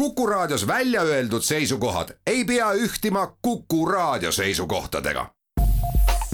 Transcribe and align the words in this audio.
Kuku 0.00 0.26
Raadios 0.26 0.66
välja 0.66 1.02
öeldud 1.02 1.42
seisukohad 1.42 2.08
ei 2.26 2.44
pea 2.44 2.72
ühtima 2.72 3.36
Kuku 3.42 3.86
Raadio 3.86 4.32
seisukohtadega. 4.32 5.26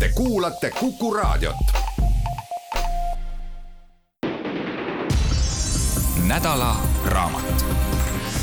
Te 0.00 0.08
kuulate 0.15 0.71
Kuku 0.71 1.15
Raadiot. 1.15 1.57
nädala 6.29 6.76
raamat. 7.07 7.65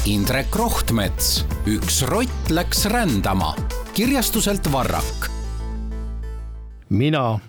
Indrek 0.06 0.56
Rohtmets, 0.56 1.46
üks 1.68 2.02
rott 2.02 2.50
läks 2.50 2.86
rändama 2.86 3.56
kirjastuselt 3.94 4.72
Varrak. 4.72 5.30
mina, 6.90 7.40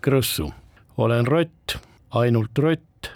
Krõssu, 0.00 0.52
olen 0.96 1.26
rott, 1.26 1.76
ainult 2.10 2.58
rott 2.58 3.10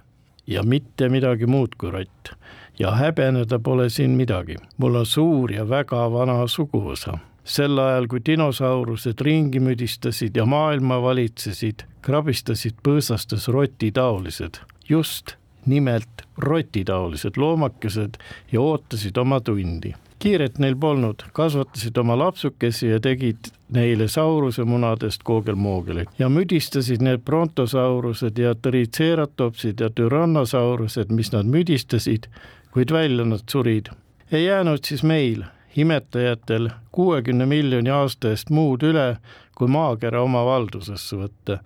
ja 0.47 0.63
mitte 0.63 1.09
midagi 1.09 1.47
muud 1.47 1.75
kui 1.79 1.91
rott 1.91 2.43
ja 2.79 2.91
häbeneda 2.91 3.59
pole 3.59 3.91
siin 3.91 4.11
midagi. 4.11 4.57
mul 4.79 4.95
on 4.95 5.07
suur 5.07 5.53
ja 5.53 5.69
väga 5.69 6.13
vana 6.13 6.47
suguvõsa. 6.47 7.19
sel 7.45 7.79
ajal, 7.79 8.07
kui 8.07 8.21
dinosaurused 8.27 9.21
ringi 9.21 9.61
müdistasid 9.61 10.37
ja 10.37 10.47
maailma 10.47 11.03
valitsesid, 11.03 11.83
krabistasid 12.03 12.75
põõsastes 12.83 13.49
rotitaolised, 13.49 14.61
just 14.89 15.35
nimelt 15.67 16.23
rotitaolised 16.39 17.37
loomakesed 17.37 18.19
ja 18.53 18.61
ootasid 18.61 19.19
oma 19.19 19.41
tundi 19.41 19.95
kiiret 20.23 20.59
neil 20.63 20.77
polnud, 20.79 21.25
kasvatasid 21.35 21.97
oma 21.99 22.15
lapsukesi 22.19 22.93
ja 22.93 23.01
tegid 23.03 23.51
neile 23.75 24.07
sauruse 24.09 24.65
munadest 24.69 25.25
koogelmoogelit 25.27 26.13
ja 26.19 26.29
müdistasid 26.31 27.03
need 27.03 27.25
brontosaurused 27.27 28.39
ja 28.39 28.55
triceratopsid 28.55 29.83
ja 29.83 29.91
tyrannosaurused, 29.91 31.11
mis 31.11 31.33
nad 31.35 31.51
müdistasid, 31.51 32.29
kuid 32.73 32.93
välja 32.93 33.25
nad 33.25 33.45
surid. 33.51 33.87
ei 34.33 34.45
jäänud 34.45 34.85
siis 34.85 35.03
meil, 35.03 35.45
imetajatel, 35.77 36.71
kuuekümne 36.93 37.47
miljoni 37.47 37.91
aasta 37.91 38.31
eest 38.31 38.51
muud 38.51 38.83
üle, 38.83 39.17
kui 39.55 39.69
maakera 39.69 40.23
oma 40.23 40.45
valdusesse 40.45 41.17
võtta. 41.17 41.59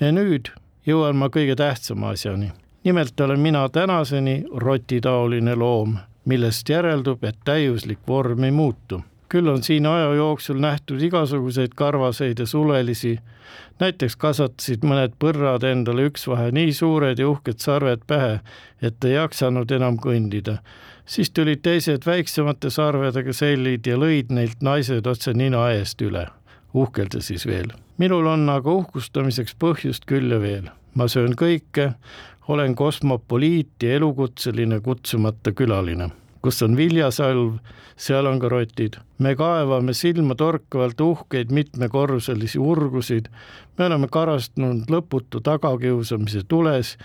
ja 0.00 0.12
nüüd 0.12 0.52
jõuan 0.86 1.16
ma 1.16 1.28
kõige 1.28 1.56
tähtsama 1.56 2.08
asjani. 2.08 2.52
nimelt 2.84 3.20
olen 3.20 3.40
mina 3.40 3.68
tänaseni 3.68 4.44
rotitaoline 4.52 5.54
loom 5.54 5.98
millest 6.24 6.68
järeldub, 6.68 7.24
et 7.24 7.38
täiuslik 7.44 8.00
vorm 8.08 8.44
ei 8.44 8.50
muutu. 8.50 9.02
Küll 9.30 9.48
on 9.48 9.62
siin 9.62 9.86
aja 9.86 10.12
jooksul 10.14 10.58
nähtud 10.60 11.02
igasuguseid 11.02 11.74
karvaseid 11.76 12.38
ja 12.38 12.46
sulelisi, 12.46 13.18
näiteks 13.80 14.16
kasvatasid 14.20 14.84
mõned 14.86 15.14
põrrad 15.22 15.64
endale 15.66 16.08
üksvahe 16.10 16.50
nii 16.54 16.72
suured 16.76 17.18
ja 17.18 17.28
uhked 17.30 17.62
sarved 17.62 18.02
pähe, 18.06 18.40
et 18.82 19.04
ei 19.04 19.14
jaksanud 19.14 19.70
enam 19.70 19.98
kõndida. 20.02 20.58
siis 21.06 21.30
tulid 21.30 21.62
teised 21.62 22.06
väiksemate 22.06 22.70
sarvedega 22.70 23.32
sellid 23.32 23.86
ja 23.86 23.96
lõid 23.96 24.30
neilt 24.30 24.60
naised 24.62 25.06
otse 25.06 25.32
nina 25.34 25.70
eest 25.70 26.02
üle, 26.02 26.26
uhkelda 26.74 27.20
siis 27.20 27.46
veel. 27.46 27.72
minul 27.98 28.26
on 28.26 28.48
aga 28.48 28.70
uhkustamiseks 28.70 29.56
põhjust 29.58 30.06
küll 30.06 30.30
ja 30.30 30.40
veel 30.40 30.70
ma 30.94 31.08
söön 31.08 31.34
kõike, 31.38 31.92
olen 32.48 32.74
kosmopoliit 32.74 33.82
ja 33.82 33.94
elukutseline 33.98 34.80
kutsumata 34.80 35.52
külaline. 35.52 36.10
Kus 36.42 36.62
on 36.62 36.76
viljasalv, 36.76 37.58
seal 37.96 38.26
on 38.26 38.40
ka 38.40 38.48
rotid. 38.48 38.96
me 39.18 39.34
kaevame 39.36 39.92
silmatorkavalt 39.92 41.00
uhkeid 41.00 41.52
mitmekorruselisi 41.52 42.58
urgusid, 42.58 43.28
me 43.78 43.86
oleme 43.86 44.08
karastanud 44.08 44.88
lõputu 44.90 45.40
tagakiusamise 45.44 46.42
tules 46.48 46.96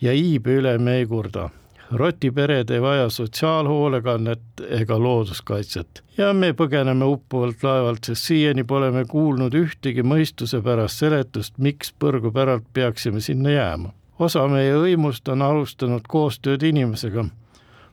ja 0.00 0.12
iibe 0.12 0.60
üle 0.60 0.78
me 0.78 1.00
ei 1.00 1.06
kurda 1.06 1.50
rotipered 1.92 2.70
ei 2.70 2.82
vaja 2.82 3.08
sotsiaalhoolekannet 3.10 4.40
ega 4.68 4.98
looduskaitset 4.98 6.02
ja 6.16 6.32
me 6.32 6.52
põgeneme 6.52 7.04
uppuvalt 7.04 7.62
laevalt, 7.62 8.04
sest 8.04 8.28
siiani 8.30 8.64
pole 8.64 8.90
me 8.90 9.04
kuulnud 9.08 9.54
ühtegi 9.56 10.04
mõistusepärast 10.06 11.04
seletust, 11.04 11.58
miks 11.58 11.92
põrgu 11.92 12.32
päralt 12.32 12.64
peaksime 12.72 13.20
sinna 13.20 13.50
jääma. 13.50 13.92
osa 14.18 14.46
meie 14.48 14.72
hõimust 14.72 15.28
on 15.28 15.42
alustanud 15.42 16.08
koostööd 16.08 16.62
inimesega. 16.62 17.24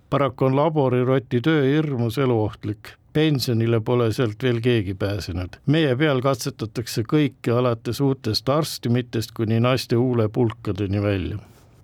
Paraku 0.10 0.46
on 0.46 0.56
laboriroti 0.56 1.42
töö 1.42 1.66
hirmus 1.66 2.18
eluohtlik 2.18 2.96
pensionile 3.14 3.80
pole 3.82 4.12
sealt 4.14 4.44
veel 4.44 4.62
keegi 4.62 4.94
pääsenud. 4.94 5.60
meie 5.66 5.96
peal 5.96 6.22
katsetatakse 6.22 7.04
kõike 7.14 7.52
alates 7.52 8.02
uutest 8.02 8.50
arstimitest 8.50 9.32
kuni 9.38 9.60
naiste 9.60 9.96
huulepulkadeni 9.96 11.02
välja 11.02 11.40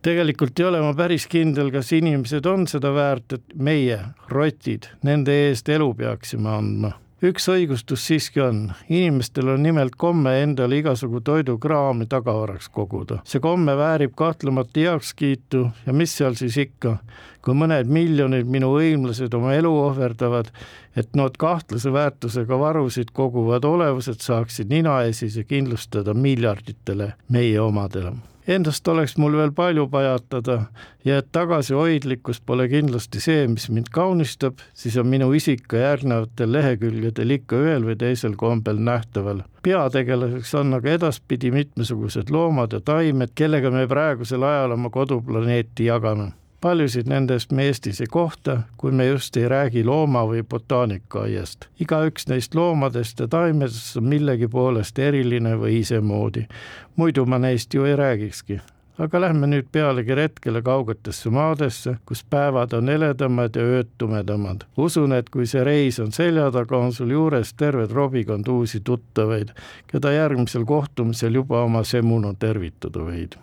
tegelikult 0.05 0.59
ei 0.59 0.65
ole 0.65 0.81
ma 0.83 0.93
päris 0.93 1.25
kindel, 1.27 1.71
kas 1.73 1.89
inimesed 1.97 2.45
on 2.45 2.67
seda 2.69 2.91
väärt, 2.93 3.39
et 3.39 3.55
meie, 3.57 3.97
rotid, 4.29 4.85
nende 5.07 5.33
eest 5.47 5.69
elu 5.73 5.87
peaksime 5.97 6.51
andma. 6.51 6.91
Üks 7.23 7.47
õigustus 7.49 8.03
siiski 8.07 8.41
on, 8.43 8.59
inimestel 8.89 9.53
on 9.53 9.63
nimelt 9.63 9.95
komme 9.97 10.33
endale 10.43 10.81
igasugu 10.81 11.21
toidukraami 11.23 12.07
tagavaraks 12.11 12.69
koguda. 12.69 13.21
see 13.23 13.39
komme 13.39 13.77
väärib 13.77 14.15
kahtlemata 14.15 14.79
heakskiitu. 14.79 15.69
Ja 15.85 15.93
mis 15.93 16.17
seal 16.17 16.35
siis 16.35 16.57
ikka, 16.57 16.97
kui 17.41 17.55
mõned 17.55 17.87
miljonid 17.87 18.47
minu 18.51 18.73
hõimlased 18.75 19.33
oma 19.33 19.53
elu 19.55 19.71
ohverdavad, 19.71 20.51
et 20.95 21.15
nad 21.15 21.37
kahtlase 21.37 21.93
väärtusega 21.93 22.59
varusid 22.59 23.11
koguvad 23.13 23.65
olevused 23.65 24.19
saaksid 24.19 24.69
ninaesise 24.69 25.43
kindlustada 25.43 26.13
miljarditele 26.13 27.13
meie 27.29 27.59
omadele 27.61 28.15
Endast 28.47 28.87
oleks 28.87 29.15
mul 29.17 29.33
veel 29.39 29.51
palju 29.57 29.87
pajatada 29.89 30.59
ja 31.05 31.17
et 31.17 31.31
tagasihoidlikkus 31.33 32.43
pole 32.45 32.67
kindlasti 32.69 33.21
see, 33.23 33.47
mis 33.49 33.65
mind 33.73 33.89
kaunistab, 33.93 34.61
siis 34.77 34.97
on 35.01 35.09
minu 35.09 35.31
isik 35.33 35.65
ka 35.71 35.81
järgnevatel 35.81 36.53
lehekülgedel 36.53 37.35
ikka 37.39 37.63
ühel 37.65 37.89
või 37.89 37.97
teisel 37.97 38.37
kombel 38.37 38.77
nähtaval. 38.77 39.41
peategelaseks 39.65 40.53
on 40.61 40.77
aga 40.77 40.93
edaspidi 40.99 41.51
mitmesugused 41.51 42.29
loomad 42.29 42.77
ja 42.77 42.81
taimed, 42.85 43.33
kellega 43.35 43.71
me 43.73 43.87
praegusel 43.87 44.43
ajal 44.43 44.77
oma 44.77 44.93
koduplaneeti 44.93 45.89
jagame 45.89 46.31
paljusid 46.65 47.05
nendest 47.05 47.51
me 47.53 47.67
Eestis 47.69 47.99
ei 48.01 48.07
kohta, 48.09 48.61
kui 48.77 48.91
me 48.91 49.05
just 49.05 49.37
ei 49.37 49.49
räägi 49.49 49.83
looma- 49.85 50.23
või 50.25 50.41
botaanikaaiast. 50.49 51.67
igaüks 51.79 52.25
neist 52.27 52.55
loomadest 52.55 53.19
ja 53.19 53.27
taimedest 53.27 53.97
on 53.97 54.07
millegi 54.09 54.47
poolest 54.47 54.99
eriline 54.99 55.51
või 55.61 55.75
isemoodi. 55.79 56.47
muidu 56.95 57.25
ma 57.25 57.37
neist 57.37 57.73
ju 57.73 57.85
ei 57.85 57.95
räägikski. 57.95 58.59
aga 58.97 59.21
lähme 59.21 59.47
nüüd 59.47 59.69
pealegi 59.71 60.15
retkele 60.15 60.61
kaugetesse 60.61 61.29
maadesse, 61.29 61.97
kus 62.05 62.25
päevad 62.29 62.73
on 62.73 62.89
heledamad 62.89 63.55
ja 63.55 63.61
ööd 63.61 63.87
tumedamad. 63.97 64.65
usun, 64.77 65.13
et 65.13 65.29
kui 65.29 65.45
see 65.45 65.63
reis 65.63 65.99
on 65.99 66.11
selja 66.11 66.51
taga, 66.51 66.77
on 66.77 66.93
sul 66.93 67.09
juures 67.09 67.53
terve 67.53 67.87
trobikond 67.87 68.47
uusi 68.47 68.79
tuttavaid, 68.79 69.53
keda 69.87 70.11
järgmisel 70.11 70.65
kohtumisel 70.65 71.33
juba 71.33 71.61
oma 71.61 71.83
semuna 71.83 72.33
tervitada 72.33 72.99
võid 72.99 73.37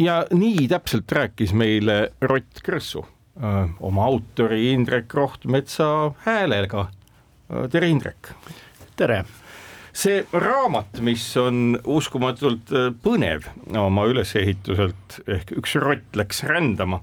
ja 0.00 0.22
nii 0.32 0.68
täpselt 0.68 1.12
rääkis 1.12 1.52
meile 1.56 2.12
Rott 2.22 2.62
Krõssu 2.64 3.04
oma 3.80 4.06
autori 4.08 4.72
Indrek 4.72 5.14
Rohtmetsa 5.14 6.12
häälega. 6.24 6.88
tere, 7.70 7.88
Indrek. 7.88 8.32
tere 8.96 9.24
see 9.92 10.20
raamat, 10.32 11.00
mis 11.02 11.24
on 11.40 11.78
uskumatult 11.84 12.70
põnev 13.02 13.48
oma 13.76 14.04
ülesehituselt 14.06 15.18
ehk 15.26 15.50
üks 15.58 15.74
rott 15.82 16.16
läks 16.16 16.44
rändama, 16.46 17.00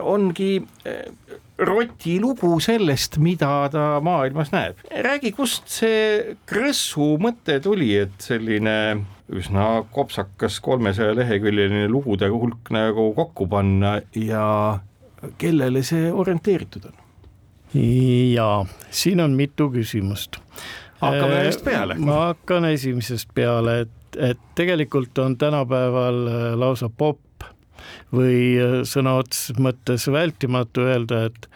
ongi 0.00 0.62
roti 1.58 2.16
lugu 2.20 2.54
sellest, 2.64 3.18
mida 3.20 3.68
ta 3.72 3.84
maailmas 4.04 4.52
näeb. 4.54 4.80
räägi, 4.90 5.32
kust 5.36 5.68
see 5.72 6.36
Krõssu 6.48 7.16
mõte 7.20 7.60
tuli, 7.64 7.92
et 8.06 8.16
selline 8.24 9.04
üsna 9.32 9.84
kopsakas 9.92 10.60
kolmesaja 10.60 11.16
leheküljeline 11.16 11.88
lugude 11.88 12.28
hulk 12.30 12.70
nagu 12.70 13.08
kokku 13.14 13.48
panna 13.50 14.00
ja 14.14 14.78
kellele 15.38 15.82
see 15.82 16.12
orienteeritud 16.12 16.86
on? 16.90 17.02
jaa, 18.32 18.66
siin 18.90 19.20
on 19.20 19.30
mitu 19.36 19.70
küsimust. 19.70 20.38
hakkame 21.00 21.42
ühest 21.42 21.64
peale. 21.64 21.94
ma 21.98 22.20
hakkan 22.30 22.64
esimesest 22.70 23.34
peale, 23.34 23.80
et, 23.80 24.18
et 24.30 24.38
tegelikult 24.54 25.18
on 25.18 25.36
tänapäeval 25.38 26.26
äh, 26.26 26.44
lausa 26.58 26.88
popp 26.88 27.48
või 28.14 28.56
äh, 28.62 28.76
sõna 28.86 29.18
otseses 29.20 29.58
mõttes 29.58 30.06
vältimatu 30.12 30.86
öelda, 30.86 31.24
et, 31.30 31.48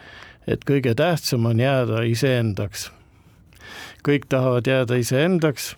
et 0.47 0.65
kõige 0.67 0.93
tähtsam 0.95 1.45
on 1.45 1.59
jääda 1.59 2.03
iseendaks. 2.03 2.91
kõik 4.03 4.27
tahavad 4.29 4.67
jääda 4.67 4.99
iseendaks, 4.99 5.75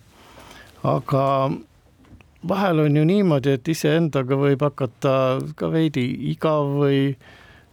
aga 0.82 1.24
vahel 2.48 2.78
on 2.78 2.96
ju 2.96 3.04
niimoodi, 3.04 3.56
et 3.56 3.68
iseendaga 3.68 4.36
võib 4.38 4.62
hakata 4.64 5.14
ka 5.56 5.70
veidi 5.72 6.04
igav 6.32 6.74
või, 6.80 7.00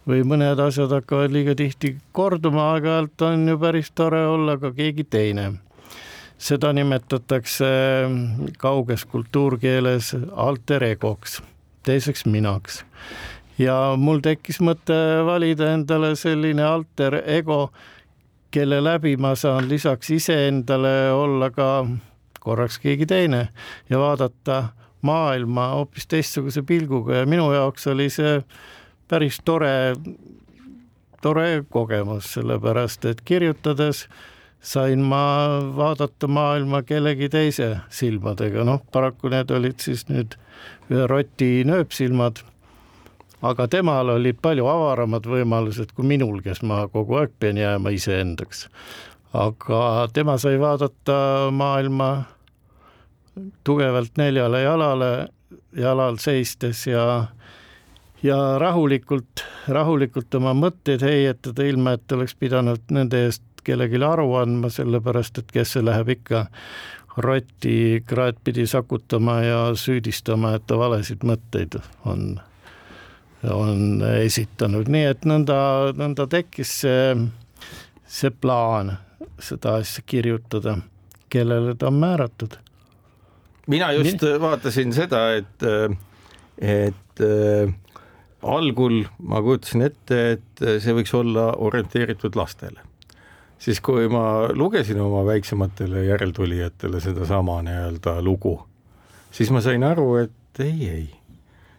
või 0.08 0.24
mõned 0.28 0.60
asjad 0.62 0.92
hakkavad 0.96 1.34
liiga 1.34 1.54
tihti 1.58 1.96
korduma, 2.16 2.72
aeg-ajalt 2.74 3.26
on 3.28 3.48
ju 3.52 3.58
päris 3.60 3.92
tore 3.94 4.24
olla 4.26 4.58
ka 4.58 4.72
keegi 4.76 5.04
teine. 5.04 5.52
seda 6.42 6.72
nimetatakse 6.72 7.66
kauges 8.58 9.04
kultuurkeeles 9.04 10.08
alter 10.34 10.82
egoks, 10.82 11.42
teiseks 11.86 12.26
minaks. 12.26 12.84
ja 13.58 13.94
mul 13.96 14.18
tekkis 14.20 14.60
mõte 14.60 15.24
valida 15.26 15.72
endale 15.72 16.16
selline 16.16 16.62
alter 16.62 17.22
ego, 17.26 17.70
kelle 18.50 18.80
läbi 18.84 19.16
ma 19.16 19.34
saan 19.34 19.68
lisaks 19.68 20.10
iseendale 20.10 21.12
olla 21.12 21.50
ka 21.50 21.68
korraks 22.42 22.78
keegi 22.82 23.06
teine 23.06 23.48
ja 23.90 23.98
vaadata 24.02 24.64
maailma 25.02 25.68
hoopis 25.76 26.06
teistsuguse 26.06 26.62
pilguga 26.62 27.22
ja 27.22 27.26
minu 27.26 27.50
jaoks 27.52 27.86
oli 27.90 28.10
see 28.10 28.40
päris 29.08 29.40
tore, 29.44 29.94
tore 31.22 31.64
kogemus, 31.70 32.32
sellepärast 32.36 33.04
et 33.10 33.20
kirjutades 33.24 34.06
sain 34.62 35.02
ma 35.02 35.24
vaadata 35.76 36.28
maailma 36.30 36.82
kellegi 36.86 37.28
teise 37.28 37.76
silmadega, 37.90 38.64
noh, 38.64 38.80
paraku 38.94 39.32
need 39.32 39.50
olid 39.50 39.82
siis 39.82 40.06
nüüd 40.08 40.38
ühe 40.90 41.06
roti 41.10 41.52
nööpsilmad. 41.66 42.44
aga 43.42 43.66
temal 43.66 44.08
olid 44.08 44.36
palju 44.38 44.66
avaramad 44.70 45.24
võimalused 45.26 45.90
kui 45.96 46.06
minul, 46.06 46.38
kes 46.44 46.62
ma 46.62 46.84
kogu 46.88 47.16
aeg 47.18 47.32
pean 47.40 47.58
jääma 47.58 47.90
iseendaks. 47.90 48.68
aga 49.32 50.08
tema 50.12 50.38
sai 50.38 50.60
vaadata 50.60 51.50
maailma 51.50 52.12
tugevalt 53.64 54.18
neljale 54.20 54.62
jalale, 54.62 55.12
jalal 55.76 56.18
seistes 56.20 56.86
ja 56.86 57.26
ja 58.22 58.58
rahulikult, 58.58 59.42
rahulikult 59.68 60.34
oma 60.38 60.52
mõtteid 60.54 61.02
heietada, 61.02 61.64
ilma 61.66 61.96
et 61.96 62.12
oleks 62.12 62.36
pidanud 62.38 62.92
nende 62.94 63.24
eest 63.26 63.42
kellelegi 63.66 63.98
aru 64.04 64.28
andma, 64.38 64.70
sellepärast 64.70 65.42
et 65.42 65.52
kes 65.54 65.74
see 65.74 65.84
läheb 65.84 66.12
ikka 66.16 66.46
rotti 67.22 68.02
kraadpidi 68.06 68.66
sakutama 68.66 69.40
ja 69.42 69.60
süüdistama, 69.74 70.54
et 70.56 70.66
ta 70.66 70.78
valesid 70.78 71.26
mõtteid 71.26 71.76
on, 72.08 72.38
on 73.50 74.02
esitanud, 74.22 74.88
nii 74.88 75.10
et 75.10 75.26
nõnda, 75.28 75.58
nõnda 75.98 76.26
tekkis 76.30 76.78
see, 76.84 77.16
see 78.06 78.30
plaan 78.30 78.96
seda 79.42 79.76
asja 79.82 80.04
kirjutada, 80.06 80.78
kellele 81.32 81.74
ta 81.74 81.90
on 81.90 82.00
määratud 82.00 82.61
mina 83.66 83.92
just 83.92 84.22
Nii? 84.22 84.40
vaatasin 84.40 84.92
seda, 84.94 85.22
et, 85.38 85.66
et 86.58 87.22
äh, 87.22 87.74
algul 88.42 89.04
ma 89.22 89.42
kujutasin 89.42 89.86
ette, 89.86 90.20
et 90.36 90.64
see 90.82 90.94
võiks 90.96 91.14
olla 91.14 91.52
orienteeritud 91.62 92.36
lastele. 92.38 92.80
siis, 93.62 93.78
kui 93.80 94.08
ma 94.10 94.50
lugesin 94.50 94.98
oma 95.00 95.22
väiksematele 95.26 96.04
järeltulijatele 96.08 97.00
sedasama 97.00 97.60
nii-öelda 97.62 98.16
lugu, 98.22 98.56
siis 99.30 99.50
ma 99.54 99.60
sain 99.62 99.84
aru, 99.86 100.16
et 100.24 100.60
ei, 100.60 100.88
ei, 100.88 101.10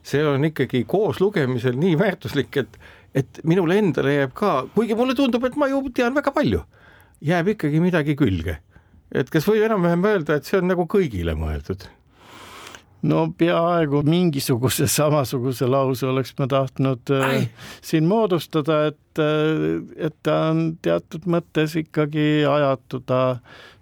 see 0.03 0.23
on 0.27 0.45
ikkagi 0.45 0.85
koos 0.87 1.19
lugemisel 1.19 1.75
nii 1.75 1.97
väärtuslik, 1.99 2.57
et, 2.57 2.79
et 3.13 3.41
minule 3.43 3.77
endale 3.77 4.15
jääb 4.15 4.31
ka, 4.33 4.53
kuigi 4.75 4.95
mulle 4.95 5.15
tundub, 5.15 5.43
et 5.43 5.59
ma 5.59 5.67
ju 5.67 5.83
tean 5.91 6.15
väga 6.15 6.31
palju, 6.31 6.63
jääb 7.21 7.51
ikkagi 7.57 7.83
midagi 7.83 8.15
külge 8.15 8.61
et 9.13 9.29
kas 9.33 9.47
võib 9.47 9.65
enam-vähem 9.67 10.07
öelda, 10.09 10.37
et 10.37 10.49
see 10.49 10.59
on 10.61 10.71
nagu 10.73 10.87
kõigile 10.89 11.37
mõeldud? 11.37 11.85
no 13.03 13.25
peaaegu 13.37 13.99
mingisuguse 14.07 14.87
samasuguse 14.87 15.67
lause 15.67 16.07
oleks 16.07 16.31
ma 16.39 16.47
tahtnud 16.51 17.11
äh, 17.11 17.47
siin 17.83 18.07
moodustada, 18.07 18.77
et, 18.91 19.19
äh, 19.19 20.05
et 20.07 20.15
ta 20.23 20.37
on 20.53 20.63
teatud 20.83 21.27
mõttes 21.27 21.75
ikkagi 21.79 22.45
ajatud, 22.47 23.03
ta 23.09 23.21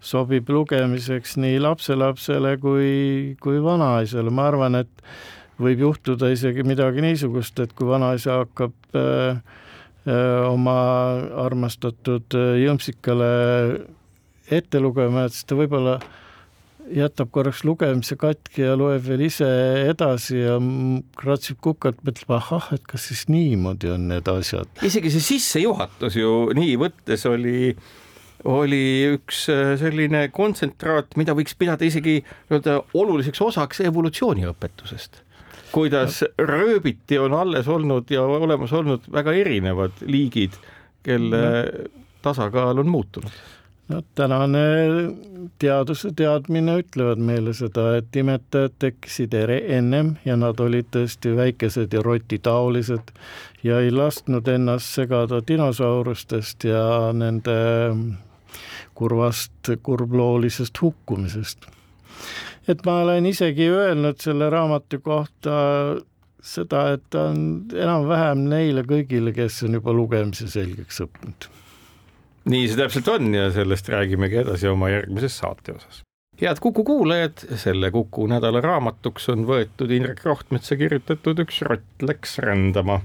sobib 0.02 0.50
lugemiseks 0.50 1.36
nii 1.38 1.62
lapselapsele 1.62 2.56
kui, 2.62 2.92
kui 3.42 3.62
vanaisale, 3.62 4.34
ma 4.34 4.48
arvan, 4.50 4.82
et 4.82 5.06
võib 5.62 5.86
juhtuda 5.86 6.32
isegi 6.34 6.66
midagi 6.66 7.04
niisugust, 7.04 7.62
et 7.62 7.74
kui 7.78 7.86
vanaisa 7.86 8.40
hakkab 8.42 8.74
öö, 8.98 9.30
äh, 9.30 10.38
oma 10.50 10.78
armastatud 11.44 12.34
jõmpsikale 12.58 13.28
ette 14.52 14.80
lugema, 14.82 15.26
et 15.26 15.36
siis 15.36 15.48
ta 15.48 15.56
võib-olla 15.58 15.98
jätab 16.90 17.30
korraks 17.32 17.62
lugemise 17.66 18.16
katki 18.18 18.64
ja 18.64 18.76
loeb 18.78 19.04
veel 19.06 19.24
ise 19.28 19.48
edasi 19.90 20.40
ja 20.40 20.56
kratsib 21.18 21.60
kukalt, 21.62 22.00
mõtleb 22.06 22.34
ahah, 22.36 22.70
et 22.76 22.84
kas 22.88 23.08
siis 23.10 23.26
niimoodi 23.30 23.92
on 23.94 24.08
need 24.10 24.28
asjad. 24.28 24.70
isegi 24.84 25.12
see 25.14 25.26
sissejuhatus 25.32 26.18
ju 26.18 26.32
nii 26.58 26.74
võttes 26.80 27.26
oli, 27.30 27.74
oli 28.50 28.84
üks 29.14 29.44
äh, 29.52 29.74
selline 29.80 30.26
kontsentraat, 30.34 31.16
mida 31.20 31.36
võiks 31.38 31.56
pidada 31.58 31.86
isegi 31.86 32.20
nii-öelda 32.22 32.80
oluliseks 32.98 33.44
osaks 33.46 33.84
evolutsiooniõpetusest 33.86 35.22
kuidas 35.72 36.20
rööbiti 36.36 37.16
on 37.16 37.32
alles 37.32 37.68
olnud 37.70 38.10
ja 38.12 38.22
olemas 38.22 38.74
olnud 38.76 39.06
väga 39.12 39.32
erinevad 39.40 40.02
liigid, 40.04 40.58
kelle 41.02 41.40
tasakaal 42.22 42.82
on 42.82 42.90
muutunud 42.92 43.32
no 43.88 44.02
tänane 44.14 44.62
teaduse 45.58 46.12
teadmine 46.16 46.78
ütlevad 46.82 47.20
meile 47.22 47.54
seda, 47.56 47.96
et 47.98 48.16
imetajad 48.16 48.74
tekkisid 48.82 49.34
ennem 49.34 50.14
ja 50.24 50.36
nad 50.36 50.60
olid 50.60 50.90
tõesti 50.94 51.34
väikesed 51.36 51.92
ja 51.92 52.02
rotitaolised 52.02 53.12
ja 53.66 53.80
ei 53.80 53.90
lasknud 53.90 54.48
ennast 54.48 54.94
segada 54.94 55.42
dinosaurustest 55.48 56.64
ja 56.64 56.84
nende 57.12 57.56
kurvast, 58.94 59.72
kurbloolisest 59.82 60.82
hukkumisest. 60.82 61.66
et 62.68 62.84
ma 62.86 63.00
olen 63.02 63.26
isegi 63.26 63.68
öelnud 63.68 64.20
selle 64.22 64.50
raamatu 64.50 65.00
kohta 65.00 65.56
seda, 66.42 66.92
et 66.92 67.02
ta 67.10 67.28
on 67.30 67.42
enam-vähem 67.74 68.46
neile 68.50 68.82
kõigile, 68.86 69.34
kes 69.34 69.62
on 69.66 69.78
juba 69.78 69.94
lugemise 69.94 70.48
selgeks 70.50 71.02
õppinud 71.06 71.50
nii 72.44 72.68
see 72.68 72.78
täpselt 72.78 73.08
on 73.12 73.34
ja 73.34 73.50
sellest 73.54 73.88
räägimegi 73.92 74.42
edasi 74.42 74.70
oma 74.70 74.90
järgmises 74.92 75.38
saate 75.38 75.76
osas. 75.76 76.02
head 76.40 76.60
Kuku 76.60 76.84
kuulajad, 76.84 77.44
selle 77.56 77.90
Kuku 77.90 78.26
nädala 78.26 78.60
raamatuks 78.60 79.28
on 79.34 79.44
võetud 79.46 79.92
Indrek 79.94 80.24
Rohtmetsa 80.24 80.76
kirjutatud 80.76 81.44
Üks 81.44 81.62
rott 81.68 82.02
läks 82.02 82.38
rändama 82.42 83.00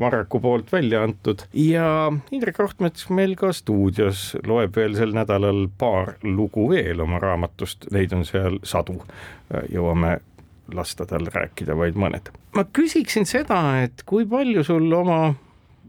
Varraku 0.00 0.40
poolt 0.40 0.72
välja 0.72 1.02
antud 1.02 1.44
ja 1.54 2.12
Indrek 2.30 2.58
Rohtmets 2.58 3.08
meil 3.10 3.36
ka 3.38 3.52
stuudios 3.52 4.32
loeb 4.46 4.76
veel 4.76 4.96
sel 4.98 5.14
nädalal 5.14 5.66
paar 5.78 6.16
lugu 6.24 6.68
veel 6.72 7.00
oma 7.04 7.20
raamatust, 7.22 7.86
neid 7.92 8.12
on 8.16 8.24
seal 8.28 8.58
sadu. 8.64 9.02
jõuame 9.70 10.18
lasta 10.72 11.06
tal 11.06 11.26
rääkida 11.34 11.76
vaid 11.76 11.98
mõned. 11.98 12.32
ma 12.56 12.64
küsiksin 12.64 13.28
seda, 13.28 13.82
et 13.82 14.02
kui 14.06 14.26
palju 14.26 14.64
sul 14.64 14.92
oma 14.92 15.34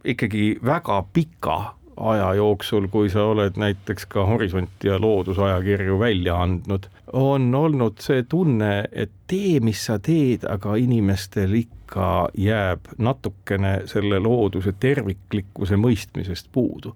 ikkagi 0.03 0.59
väga 0.63 0.99
pika 1.13 1.57
aja 1.97 2.33
jooksul, 2.33 2.87
kui 2.91 3.09
sa 3.09 3.25
oled 3.31 3.57
näiteks 3.59 4.05
ka 4.09 4.25
Horisont 4.25 4.83
ja 4.83 4.99
Loodusajakirju 5.01 5.99
välja 5.99 6.37
andnud, 6.41 6.87
on 7.13 7.55
olnud 7.55 8.01
see 8.01 8.23
tunne, 8.29 8.85
et 8.91 9.11
tee, 9.27 9.59
mis 9.59 9.85
sa 9.85 9.99
teed, 9.99 10.47
aga 10.49 10.75
inimestel 10.81 11.53
ikka 11.59 12.29
jääb 12.37 12.93
natukene 12.97 13.83
selle 13.89 14.19
looduse 14.19 14.73
terviklikkuse 14.79 15.77
mõistmisest 15.77 16.49
puudu. 16.51 16.93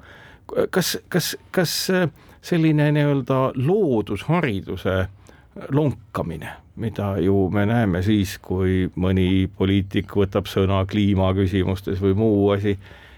kas, 0.69 0.97
kas, 1.09 1.35
kas 1.51 1.73
selline 2.41 2.91
nii-öelda 2.91 3.51
loodushariduse 3.55 5.07
lonkamine, 5.69 6.49
mida 6.75 7.17
ju 7.17 7.49
me 7.49 7.65
näeme 7.65 8.01
siis, 8.03 8.37
kui 8.41 8.87
mõni 8.95 9.49
poliitik 9.57 10.15
võtab 10.15 10.47
sõna 10.49 10.85
kliimaküsimustes 10.85 12.01
või 12.01 12.13
muu 12.15 12.49
asi 12.55 12.77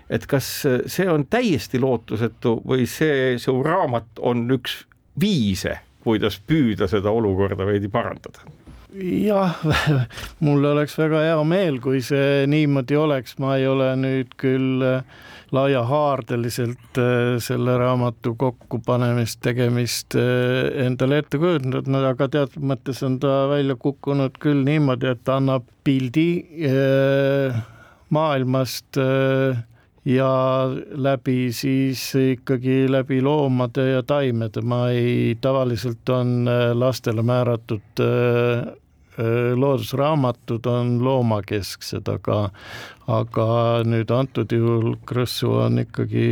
et 0.10 0.26
kas 0.30 0.48
see 0.90 1.10
on 1.10 1.26
täiesti 1.30 1.80
lootusetu 1.80 2.60
või 2.68 2.88
see 2.90 3.38
su 3.42 3.60
raamat 3.64 4.22
on 4.26 4.48
üks 4.58 4.84
viise, 5.20 5.80
kuidas 6.04 6.40
püüda 6.48 6.88
seda 6.90 7.12
olukorda 7.12 7.68
veidi 7.68 7.92
parandada? 7.92 8.48
jah, 8.98 9.60
mul 10.46 10.66
oleks 10.72 10.98
väga 10.98 11.22
hea 11.28 11.42
meel, 11.48 11.78
kui 11.84 12.02
see 12.06 12.46
niimoodi 12.50 12.98
oleks, 12.98 13.38
ma 13.42 13.56
ei 13.60 13.68
ole 13.70 13.92
nüüd 14.00 14.34
küll 14.40 14.82
äh, 14.86 15.04
laiahaardeliselt 15.54 16.98
äh, 16.98 17.38
selle 17.44 17.78
raamatu 17.78 18.34
kokkupanemist, 18.40 19.42
tegemist 19.46 20.18
äh, 20.18 20.72
endale 20.86 21.22
ette 21.22 21.42
kujutanud, 21.42 21.90
aga 22.12 22.30
teatud 22.34 22.66
mõttes 22.74 23.04
on 23.06 23.20
ta 23.22 23.44
välja 23.52 23.78
kukkunud 23.80 24.42
küll 24.42 24.66
niimoodi, 24.66 25.14
et 25.14 25.24
ta 25.24 25.38
annab 25.38 25.68
pildi 25.86 26.30
maailmast 28.10 28.98
ja 30.06 30.32
läbi 30.92 31.52
siis 31.54 32.16
ikkagi 32.16 32.92
läbi 32.92 33.22
loomade 33.22 33.90
ja 33.90 34.04
taimede, 34.04 34.62
ma 34.62 34.90
ei, 34.90 35.38
tavaliselt 35.42 36.10
on 36.10 36.48
äh, 36.48 36.72
lastele 36.74 37.24
määratud 37.24 38.00
äh, 38.00 38.68
äh, 39.20 39.56
loodusraamatud 39.56 40.66
on 40.66 41.04
loomakesksed, 41.04 42.08
aga, 42.08 42.50
aga 43.08 43.48
nüüd 43.86 44.12
antud 44.16 44.52
juhul 44.56 44.96
Krõssu 45.06 45.52
on 45.66 45.84
ikkagi 45.84 46.28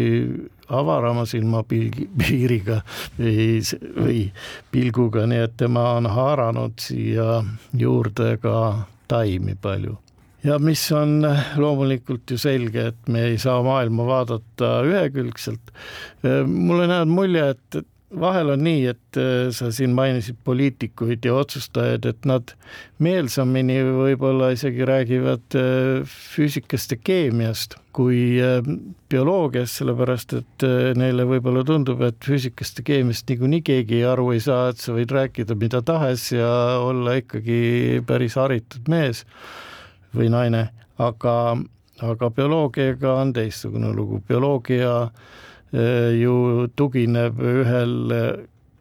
avarama 0.67 1.25
silmapilgi, 1.25 2.09
piiriga 2.17 2.81
või, 3.19 3.61
või 3.95 4.25
pilguga, 4.71 5.27
nii 5.27 5.45
et 5.45 5.55
tema 5.59 5.93
on 5.99 6.09
haaranud 6.11 6.75
siia 6.81 7.41
juurde 7.75 8.35
ka 8.43 8.57
taimi 9.07 9.55
palju 9.61 9.97
ja 10.43 10.59
mis 10.59 10.85
on 10.95 11.21
loomulikult 11.57 12.31
ju 12.31 12.37
selge, 12.41 12.89
et 12.93 13.11
me 13.11 13.27
ei 13.31 13.37
saa 13.41 13.61
maailma 13.65 14.05
vaadata 14.07 14.81
ühekülgselt. 14.87 15.73
mulle 16.47 16.87
näeb 16.87 17.09
mulje, 17.09 17.49
et 17.55 17.85
vahel 18.15 18.53
on 18.53 18.63
nii, 18.63 18.83
et 18.93 19.19
äh, 19.19 19.49
sa 19.55 19.69
siin 19.73 19.91
mainisid 19.97 20.37
poliitikuid 20.47 21.25
ja 21.27 21.35
otsustajaid, 21.41 22.05
et 22.07 22.27
nad 22.29 22.53
meelsamini 23.03 23.81
võib-olla 23.83 24.53
isegi 24.55 24.87
räägivad 24.87 25.57
äh, 25.59 26.15
füüsikast 26.35 26.95
ja 26.95 26.99
keemiast 27.03 27.77
kui 27.97 28.39
äh, 28.43 28.61
bioloogiast, 29.11 29.81
sellepärast 29.81 30.37
et 30.39 30.67
neile 30.99 31.27
võib-olla 31.27 31.65
tundub, 31.67 32.01
et 32.07 32.19
füüsikast 32.23 32.81
ja 32.81 32.87
keemiast 32.93 33.27
niikuinii 33.29 33.63
keegi 33.65 34.03
aru 34.07 34.31
ei 34.35 34.43
saa, 34.43 34.71
et 34.71 34.83
sa 34.83 34.95
võid 34.95 35.11
rääkida 35.11 35.57
mida 35.59 35.83
tahes 35.85 36.29
ja 36.31 36.49
olla 36.83 37.17
ikkagi 37.19 38.03
päris 38.07 38.39
haritud 38.39 38.87
mees 38.91 39.25
või 40.15 40.29
naine, 40.29 40.69
aga, 40.97 41.57
aga 42.01 42.29
bioloogiaga 42.29 43.13
on 43.21 43.33
teistsugune 43.33 43.93
lugu, 43.95 44.21
bioloogia 44.27 45.09
Äh, 45.75 46.15
ju 46.21 46.67
tugineb 46.79 47.41
ühel, 47.43 48.11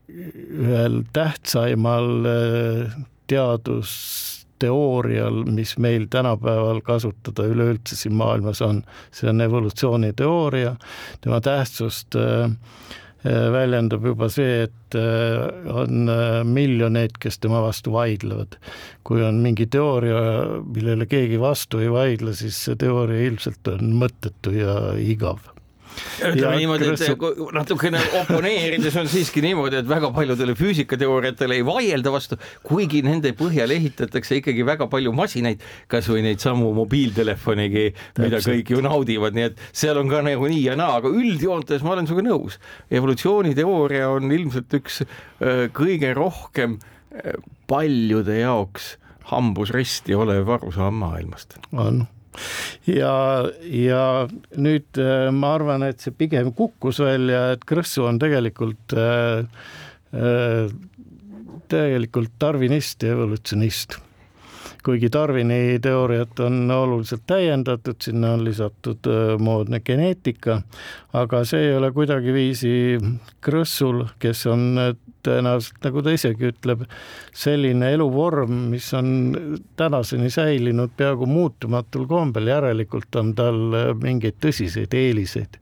ühel 0.07 1.01
tähtsaimal 1.13 2.27
äh, 2.31 2.93
teadusteoorial, 3.27 5.45
mis 5.51 5.75
meil 5.83 6.07
tänapäeval 6.11 6.81
kasutada 6.87 7.43
üleüldse 7.51 7.97
siin 7.99 8.15
maailmas 8.15 8.63
on, 8.63 8.85
see 9.11 9.27
on 9.33 9.41
evolutsiooniteooria, 9.43 10.77
tema 11.27 11.41
tähtsust 11.43 12.15
äh, 12.15 12.55
väljendab 13.53 14.05
juba 14.07 14.29
see, 14.33 14.67
et 14.67 14.97
on 15.73 16.11
miljoneid, 16.51 17.17
kes 17.23 17.41
tema 17.43 17.63
vastu 17.65 17.95
vaidlevad. 17.95 18.57
kui 19.07 19.23
on 19.23 19.43
mingi 19.43 19.67
teooria, 19.71 20.21
millele 20.67 21.07
keegi 21.11 21.41
vastu 21.41 21.83
ei 21.83 21.91
vaidle, 21.91 22.35
siis 22.35 22.59
see 22.69 22.79
teooria 22.79 23.29
ilmselt 23.31 23.75
on 23.75 23.93
mõttetu 24.01 24.55
ja 24.57 24.79
igav 24.99 25.56
ütleme 26.27 26.57
niimoodi, 26.61 26.89
et 26.93 27.53
natukene 27.57 28.01
oponeerides 28.21 28.97
on 29.01 29.09
siiski 29.11 29.43
niimoodi, 29.45 29.81
et 29.81 29.89
väga 29.89 30.11
paljudele 30.17 30.57
füüsikateooriatele 30.59 31.59
ei 31.61 31.67
vaielda 31.67 32.13
vastu, 32.15 32.39
kuigi 32.67 33.03
nende 33.07 33.33
põhjal 33.37 33.73
ehitatakse 33.77 34.41
ikkagi 34.41 34.67
väga 34.67 34.89
palju 34.93 35.13
masinaid, 35.17 35.63
kasvõi 35.93 36.25
neid 36.27 36.43
samu 36.45 36.73
mobiiltelefonigi, 36.77 37.87
mida 38.23 38.43
kõik 38.45 38.75
ju 38.75 38.83
naudivad, 38.85 39.37
nii 39.37 39.49
et 39.51 39.65
seal 39.73 40.01
on 40.01 40.13
ka 40.13 40.23
nagu 40.27 40.51
nii 40.51 40.65
ja 40.69 40.77
naa, 40.79 41.01
aga 41.01 41.13
üldjoontes 41.13 41.85
ma 41.87 41.95
olen 41.97 42.09
sinuga 42.09 42.27
nõus. 42.29 42.61
evolutsiooniteooria 42.91 44.11
on 44.13 44.33
ilmselt 44.33 44.79
üks 44.81 45.03
äh, 45.03 45.67
kõige 45.77 46.13
rohkem 46.17 46.79
äh, 46.79 47.37
paljude 47.71 48.41
jaoks 48.41 48.97
hambus 49.31 49.73
risti 49.75 50.15
olev 50.15 50.49
arusaam 50.59 51.01
maailmast. 51.03 51.59
on 51.73 52.07
ja, 52.87 53.15
ja 53.63 54.03
nüüd 54.57 55.01
äh, 55.01 55.29
ma 55.35 55.55
arvan, 55.57 55.87
et 55.87 56.03
see 56.03 56.15
pigem 56.17 56.53
kukkus 56.57 57.01
välja, 57.05 57.53
et 57.57 57.67
Krõssu 57.69 58.07
on 58.09 58.21
tegelikult 58.23 58.97
äh, 58.97 59.47
äh, 60.15 60.67
tegelikult 61.71 62.37
tarvinist 62.39 63.03
ja 63.03 63.17
evolutsionist. 63.17 63.99
Kuigi 64.87 65.09
Darwini 65.11 65.81
teooriat 65.83 66.39
on 66.47 66.61
oluliselt 66.71 67.25
täiendatud, 67.27 67.99
sinna 68.05 68.37
on 68.37 68.45
lisatud 68.47 69.09
moodne 69.43 69.81
geneetika, 69.83 70.61
aga 71.11 71.41
see 71.49 71.73
ei 71.73 71.75
ole 71.75 71.91
kuidagiviisi 71.91 72.71
Krõssul, 73.43 74.05
kes 74.23 74.45
on 74.53 74.79
tõenäoliselt, 75.27 75.79
nagu 75.85 76.03
ta 76.05 76.15
isegi 76.15 76.51
ütleb, 76.51 76.87
selline 77.37 77.93
eluvorm, 77.97 78.57
mis 78.73 78.89
on 78.97 79.11
tänaseni 79.79 80.31
säilinud 80.33 80.95
peaaegu 80.97 81.29
muutumatul 81.31 82.09
kombel, 82.11 82.51
järelikult 82.55 83.21
on 83.21 83.35
tal 83.39 83.63
äh, 83.77 83.93
mingeid 84.03 84.41
tõsiseid 84.43 84.97
eeliseid. 84.97 85.61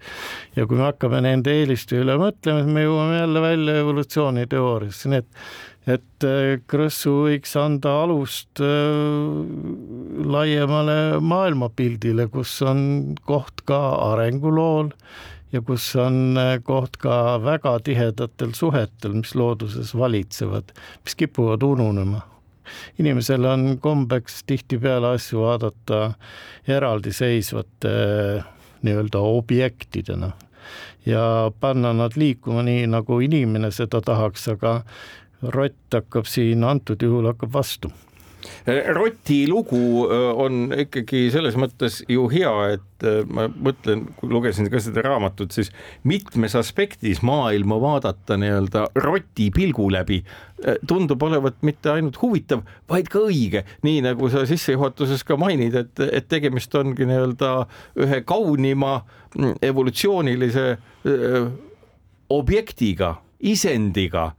ja 0.56 0.66
kui 0.66 0.78
me 0.78 0.88
hakkame 0.88 1.24
nende 1.24 1.52
eeliste 1.60 2.00
üle 2.02 2.18
mõtlema, 2.20 2.64
siis 2.64 2.74
me 2.74 2.86
jõuame 2.86 3.20
jälle 3.20 3.46
välja 3.48 3.78
evolutsiooniteooriasse, 3.84 5.12
nii 5.12 5.24
et 5.24 5.46
et 5.84 6.24
äh, 6.24 6.56
Krõssu 6.70 7.12
võiks 7.26 7.52
anda 7.60 7.92
alust 8.04 8.60
äh, 8.64 9.44
laiemale 10.24 11.20
maailmapildile, 11.20 12.28
kus 12.32 12.56
on 12.64 13.14
koht 13.28 13.64
ka 13.68 13.80
arengulool 14.12 14.94
ja 15.54 15.62
kus 15.62 15.86
on 16.00 16.38
äh, 16.38 16.56
koht 16.62 16.98
ka 16.98 17.38
väga 17.42 17.76
tihedatel 17.86 18.54
suhetel, 18.58 19.18
mis 19.20 19.34
looduses 19.38 19.94
valitsevad, 19.94 20.74
mis 21.04 21.14
kipuvad 21.14 21.62
ununema. 21.62 22.20
inimesel 22.98 23.44
on 23.44 23.78
kombeks 23.78 24.42
tihtipeale 24.48 25.14
asju 25.14 25.42
vaadata 25.42 26.14
eraldiseisvate 26.68 27.92
nii-öelda 28.82 29.20
objektidena 29.20 30.30
ja 31.06 31.52
panna 31.60 31.92
nad 31.92 32.16
liikuma 32.16 32.62
nii, 32.62 32.86
nagu 32.86 33.20
inimene 33.20 33.70
seda 33.70 34.00
tahaks, 34.00 34.48
aga 34.48 34.80
rott 35.42 35.92
hakkab 35.92 36.26
siin 36.26 36.64
antud 36.64 37.02
juhul 37.02 37.28
hakkab 37.28 37.52
vastu 37.52 37.92
Roti 38.66 39.42
lugu 39.50 40.06
on 40.40 40.70
ikkagi 40.72 41.26
selles 41.32 41.56
mõttes 41.60 41.98
ju 42.08 42.24
hea, 42.32 42.52
et 42.78 43.04
ma 43.28 43.44
mõtlen, 43.52 44.06
kui 44.16 44.30
lugesin 44.32 44.70
ka 44.72 44.80
seda 44.80 45.02
raamatut, 45.04 45.52
siis 45.52 45.68
mitmes 46.08 46.56
aspektis 46.56 47.20
maailma 47.20 47.76
vaadata 47.82 48.38
nii-öelda 48.40 48.86
roti 49.04 49.50
pilgu 49.52 49.90
läbi 49.92 50.22
tundub 50.88 51.22
olevat 51.22 51.60
mitte 51.66 51.92
ainult 51.92 52.16
huvitav, 52.22 52.62
vaid 52.88 53.10
ka 53.12 53.26
õige, 53.28 53.64
nii 53.84 54.00
nagu 54.06 54.30
sa 54.32 54.46
sissejuhatuses 54.48 55.24
ka 55.28 55.36
mainid, 55.40 55.76
et, 55.76 56.04
et 56.08 56.28
tegemist 56.30 56.74
ongi 56.78 57.04
nii-öelda 57.08 57.52
ühe 58.00 58.22
kaunima 58.24 58.96
mm, 59.36 59.58
evolutsioonilise 59.68 60.66
öö, 61.04 61.44
objektiga, 62.32 63.18
isendiga 63.44 64.30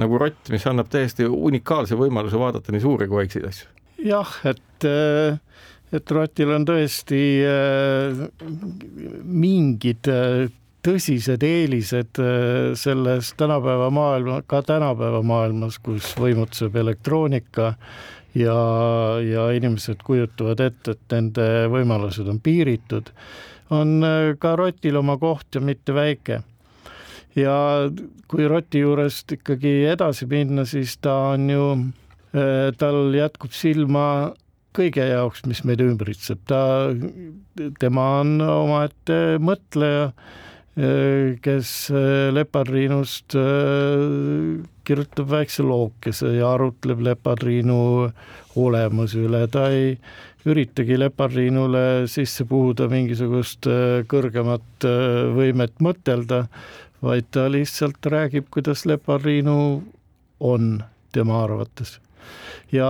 nagu 0.00 0.18
rott, 0.20 0.48
mis 0.52 0.64
annab 0.68 0.90
täiesti 0.92 1.26
unikaalse 1.26 1.98
võimaluse 1.98 2.40
vaadata 2.40 2.72
nii 2.72 2.84
suuri 2.84 3.08
kui 3.10 3.22
väikseid 3.22 3.48
asju. 3.48 3.68
jah, 4.02 4.32
et, 4.48 4.86
äh, 4.88 5.38
et 5.92 6.10
rotil 6.16 6.54
on 6.56 6.66
tõesti 6.68 7.22
äh, 7.46 8.24
mingid 9.22 10.10
äh, 10.10 10.48
tõsised 10.82 11.44
eelised 11.46 12.18
selles 12.74 13.28
tänapäeva 13.38 13.86
maailma, 13.94 14.40
ka 14.50 14.64
tänapäeva 14.66 15.20
maailmas, 15.22 15.76
kus 15.78 16.08
võimutseb 16.18 16.74
elektroonika 16.74 17.68
ja, 18.34 18.56
ja 19.22 19.44
inimesed 19.54 20.02
kujutavad 20.02 20.64
ette, 20.64 20.96
et 20.96 21.14
nende 21.14 21.46
võimalused 21.70 22.26
on 22.26 22.42
piiritud, 22.42 23.12
on 23.70 24.02
ka 24.42 24.56
rotil 24.58 24.98
oma 24.98 25.14
koht 25.22 25.54
ja 25.54 25.62
mitte 25.62 25.94
väike 25.94 26.40
ja 27.38 27.56
kui 28.30 28.46
Roti 28.48 28.82
juurest 28.82 29.32
ikkagi 29.38 29.82
edasi 29.92 30.28
minna, 30.30 30.66
siis 30.68 30.96
ta 31.02 31.14
on 31.32 31.48
ju, 31.50 31.66
äh, 32.36 32.70
tal 32.78 33.12
jätkub 33.16 33.54
silma 33.56 34.06
kõige 34.76 35.04
jaoks, 35.04 35.44
mis 35.48 35.62
meid 35.68 35.82
ümbritseb, 35.84 36.40
ta, 36.48 36.92
tema 37.80 38.06
on 38.22 38.38
omaette 38.40 39.38
mõtleja, 39.42 40.10
äh, 40.12 41.38
kes 41.44 41.74
äh, 41.92 42.32
lepardriinust 42.32 43.36
kirjutab 44.82 45.28
väikse 45.30 45.62
lookese 45.62 46.34
ja 46.38 46.54
arutleb 46.56 47.04
lepardriinu 47.04 47.78
olemuse 48.58 49.20
üle, 49.22 49.44
ta 49.52 49.68
ei 49.72 49.96
üritagi 50.42 50.96
lepardriinule 50.98 52.08
sisse 52.10 52.42
puhuda 52.48 52.88
mingisugust 52.90 53.68
kõrgemat 54.10 54.86
võimet 55.36 55.76
mõtelda, 55.78 56.48
vaid 57.02 57.28
ta 57.30 57.48
lihtsalt 57.50 58.06
räägib, 58.06 58.46
kuidas 58.50 58.86
Leparinu 58.86 59.82
on 60.40 60.84
tema 61.12 61.44
arvates. 61.44 62.00
ja, 62.72 62.88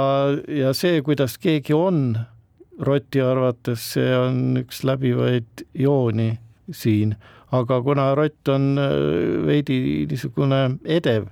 ja 0.48 0.72
see, 0.74 1.02
kuidas 1.02 1.38
keegi 1.38 1.74
on 1.74 2.18
Roti 2.80 3.20
arvates, 3.20 3.92
see 3.94 4.16
on 4.16 4.56
üks 4.62 4.82
läbivaid 4.84 5.64
jooni 5.74 6.38
siin, 6.72 7.14
aga 7.52 7.82
kuna 7.82 8.14
Rott 8.14 8.48
on 8.48 8.78
äh, 8.80 8.94
veidi 9.46 10.06
niisugune 10.10 10.78
edev, 10.84 11.28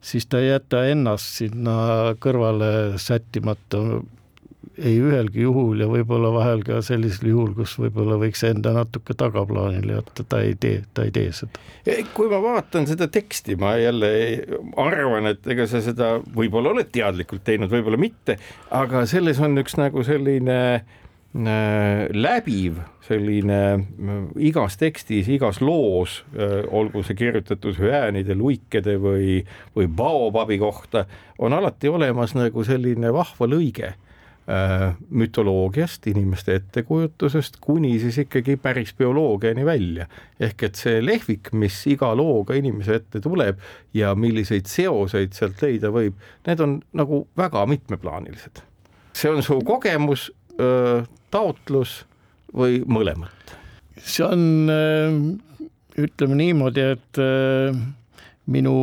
siis 0.00 0.26
ta 0.26 0.40
ei 0.40 0.52
jäta 0.52 0.84
ennast 0.86 1.40
sinna 1.40 2.14
kõrvale 2.22 2.98
sättimata 2.98 3.82
ei 4.78 4.98
ühelgi 5.02 5.42
juhul 5.42 5.82
ja 5.82 5.88
võib-olla 5.90 6.30
vahel 6.34 6.62
ka 6.66 6.80
sellisel 6.84 7.30
juhul, 7.32 7.54
kus 7.56 7.74
võib-olla 7.80 8.18
võiks 8.20 8.44
enda 8.46 8.72
natuke 8.76 9.16
tagaplaanile 9.18 9.98
jätta, 9.98 10.26
ta 10.28 10.42
ei 10.44 10.54
tee, 10.60 10.82
ta 10.94 11.06
ei 11.08 11.14
tee 11.14 11.32
seda. 11.34 11.62
kui 12.14 12.30
ma 12.30 12.40
vaatan 12.44 12.86
seda 12.90 13.08
teksti, 13.12 13.58
ma 13.60 13.74
jälle 13.80 14.12
arvan, 14.78 15.32
et 15.32 15.46
ega 15.50 15.66
sa 15.70 15.82
seda 15.84 16.16
võib-olla 16.34 16.74
oled 16.76 16.92
teadlikult 16.94 17.44
teinud, 17.46 17.72
võib-olla 17.72 18.00
mitte, 18.00 18.38
aga 18.74 19.04
selles 19.10 19.42
on 19.42 19.58
üks 19.62 19.78
nagu 19.80 20.04
selline 20.06 20.58
äh, 20.78 22.06
läbiv 22.14 22.82
selline 23.08 23.60
äh, 23.74 24.18
igas 24.48 24.76
tekstis, 24.80 25.28
igas 25.32 25.62
loos, 25.64 26.22
äh, 26.36 26.60
olgu 26.74 27.02
see 27.06 27.16
kirjutatud 27.18 27.78
hüäänide, 27.80 28.36
luikede 28.38 28.98
või, 29.02 29.40
või 29.76 29.88
baobabi 29.88 30.60
kohta, 30.60 31.06
on 31.38 31.56
alati 31.56 31.90
olemas 31.90 32.36
nagu 32.38 32.64
selline 32.66 33.12
vahva 33.14 33.48
lõige 33.48 33.94
mütoloogiast, 35.10 36.06
inimeste 36.08 36.54
ettekujutusest 36.56 37.58
kuni 37.60 37.98
siis 38.00 38.16
ikkagi 38.22 38.56
päris 38.56 38.94
bioloogiani 38.96 39.64
välja. 39.66 40.06
ehk 40.40 40.62
et 40.62 40.74
see 40.80 41.02
lehvik, 41.04 41.52
mis 41.52 41.76
iga 41.86 42.14
looga 42.16 42.56
inimese 42.56 42.94
ette 42.96 43.20
tuleb 43.20 43.60
ja 43.94 44.14
milliseid 44.14 44.66
seoseid 44.66 45.36
sealt 45.36 45.60
leida 45.62 45.90
võib, 45.92 46.16
need 46.46 46.60
on 46.64 46.78
nagu 46.96 47.26
väga 47.36 47.66
mitmeplaanilised. 47.66 48.62
see 49.12 49.30
on 49.30 49.42
su 49.42 49.60
kogemus, 49.60 50.30
taotlus 51.30 52.04
või 52.56 52.80
mõlemat? 52.88 53.56
see 54.00 54.24
on, 54.24 54.40
ütleme 55.98 56.40
niimoodi, 56.40 56.88
et 56.96 57.24
minu 58.48 58.74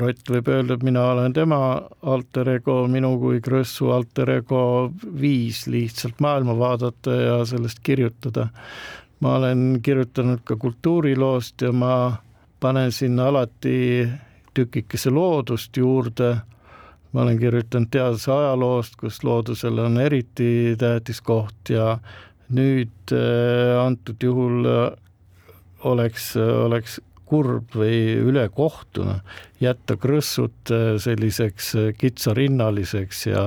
rott 0.00 0.30
võib 0.30 0.48
öelda, 0.50 0.74
et 0.74 0.84
mina 0.86 1.04
olen 1.12 1.34
tema 1.34 1.58
alter 2.02 2.50
ego, 2.56 2.80
minu 2.90 3.14
kui 3.22 3.40
Krõssu 3.44 3.92
alter 3.94 4.32
ego 4.40 4.64
viis 5.20 5.64
lihtsalt 5.70 6.18
maailma 6.24 6.56
vaadata 6.58 7.14
ja 7.20 7.36
sellest 7.46 7.82
kirjutada. 7.82 8.48
ma 9.20 9.36
olen 9.38 9.80
kirjutanud 9.82 10.42
ka 10.44 10.56
kultuuriloost 10.56 11.62
ja 11.62 11.72
ma 11.72 12.16
panen 12.60 12.92
sinna 12.92 13.28
alati 13.28 14.08
tükikese 14.54 15.10
loodust 15.10 15.76
juurde. 15.76 16.36
ma 17.12 17.22
olen 17.22 17.38
kirjutanud 17.38 17.88
teaduse 17.90 18.32
ajaloost, 18.32 18.96
kus 18.96 19.24
loodusel 19.24 19.78
on 19.78 20.00
eriti 20.00 20.76
tähtis 20.78 21.20
koht 21.20 21.70
ja 21.70 21.98
nüüd 22.50 23.12
äh, 23.12 23.78
antud 23.86 24.22
juhul 24.22 24.66
oleks, 25.84 26.36
oleks 26.36 27.00
kurb 27.28 27.74
või 27.78 27.98
ülekohtune 28.20 29.20
jätta 29.62 29.96
krõssut 30.00 30.72
äh, 30.72 30.94
selliseks 31.00 31.70
äh, 31.78 31.90
kitsarinnaliseks 31.98 33.26
ja 33.26 33.44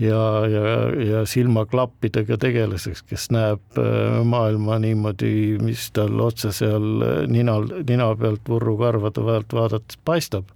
ja, 0.00 0.20
ja, 0.48 0.62
ja 1.04 1.24
silmaklappidega 1.28 2.38
tegelaseks, 2.40 3.02
kes 3.04 3.28
näeb 3.34 3.80
äh, 3.80 4.20
maailma 4.24 4.78
niimoodi, 4.80 5.58
mis 5.60 5.90
tal 5.96 6.22
otse 6.24 6.54
seal 6.56 7.04
ninal, 7.28 7.68
nina 7.88 8.08
pealt 8.16 8.48
vurrukarvade 8.48 9.26
vahelt 9.26 9.52
vaadates 9.52 10.00
paistab. 10.04 10.48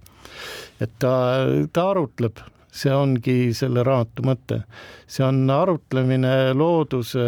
et 0.81 0.91
ta, 0.99 1.15
ta 1.73 1.89
arutleb 1.91 2.41
see 2.75 2.91
ongi 2.91 3.53
selle 3.55 3.83
raamatu 3.87 4.25
mõte. 4.27 4.61
see 5.07 5.23
on 5.25 5.43
arutlemine 5.49 6.53
looduse 6.57 7.25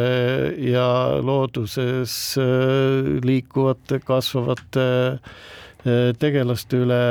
ja 0.60 0.88
looduses 1.24 2.14
äh, 2.42 3.18
liikuvate, 3.24 4.02
kasvavate 4.04 4.88
äh, 5.16 6.12
tegelaste 6.20 6.84
üle, 6.84 7.04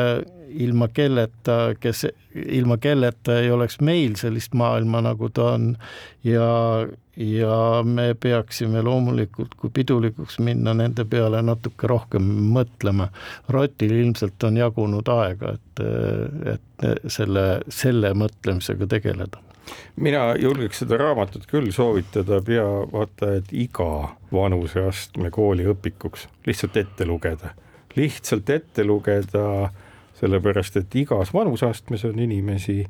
ilma 0.64 0.88
kelleta, 0.88 1.75
kes, 1.80 2.06
ilma 2.34 2.78
kelleta 2.82 3.40
ei 3.40 3.50
oleks 3.50 3.80
meil 3.80 4.16
sellist 4.20 4.54
maailma, 4.54 5.02
nagu 5.04 5.28
ta 5.28 5.52
on. 5.56 5.75
Ja 6.25 6.46
ja 7.16 7.82
me 7.84 8.14
peaksime 8.20 8.82
loomulikult, 8.82 9.54
kui 9.56 9.70
pidulikuks 9.72 10.38
minna, 10.44 10.75
nende 10.76 11.04
peale 11.08 11.40
natuke 11.42 11.88
rohkem 11.88 12.26
mõtlema. 12.52 13.08
rotil 13.48 13.94
ilmselt 13.96 14.44
on 14.44 14.56
jagunud 14.60 15.08
aega, 15.08 15.54
et, 15.56 15.82
et 16.52 16.86
selle, 17.08 17.46
selle 17.68 18.12
mõtlemisega 18.14 18.86
tegeleda. 18.86 19.40
Mina 19.96 20.34
julgeks 20.38 20.84
seda 20.84 20.98
raamatut 21.00 21.46
küll 21.50 21.72
soovitada 21.75 22.38
pea 22.44 22.66
vaata 22.92 23.32
et 23.40 23.48
iga 23.50 24.12
vanuseastme 24.32 25.30
kooliõpikuks 25.34 26.28
lihtsalt 26.46 26.76
ette 26.76 27.06
lugeda, 27.08 27.50
lihtsalt 27.96 28.50
ette 28.50 28.84
lugeda, 28.84 29.72
sellepärast 30.20 30.76
et 30.80 30.94
igas 30.94 31.35
vanuseastmes 31.35 32.04
on 32.08 32.18
inimesi 32.18 32.82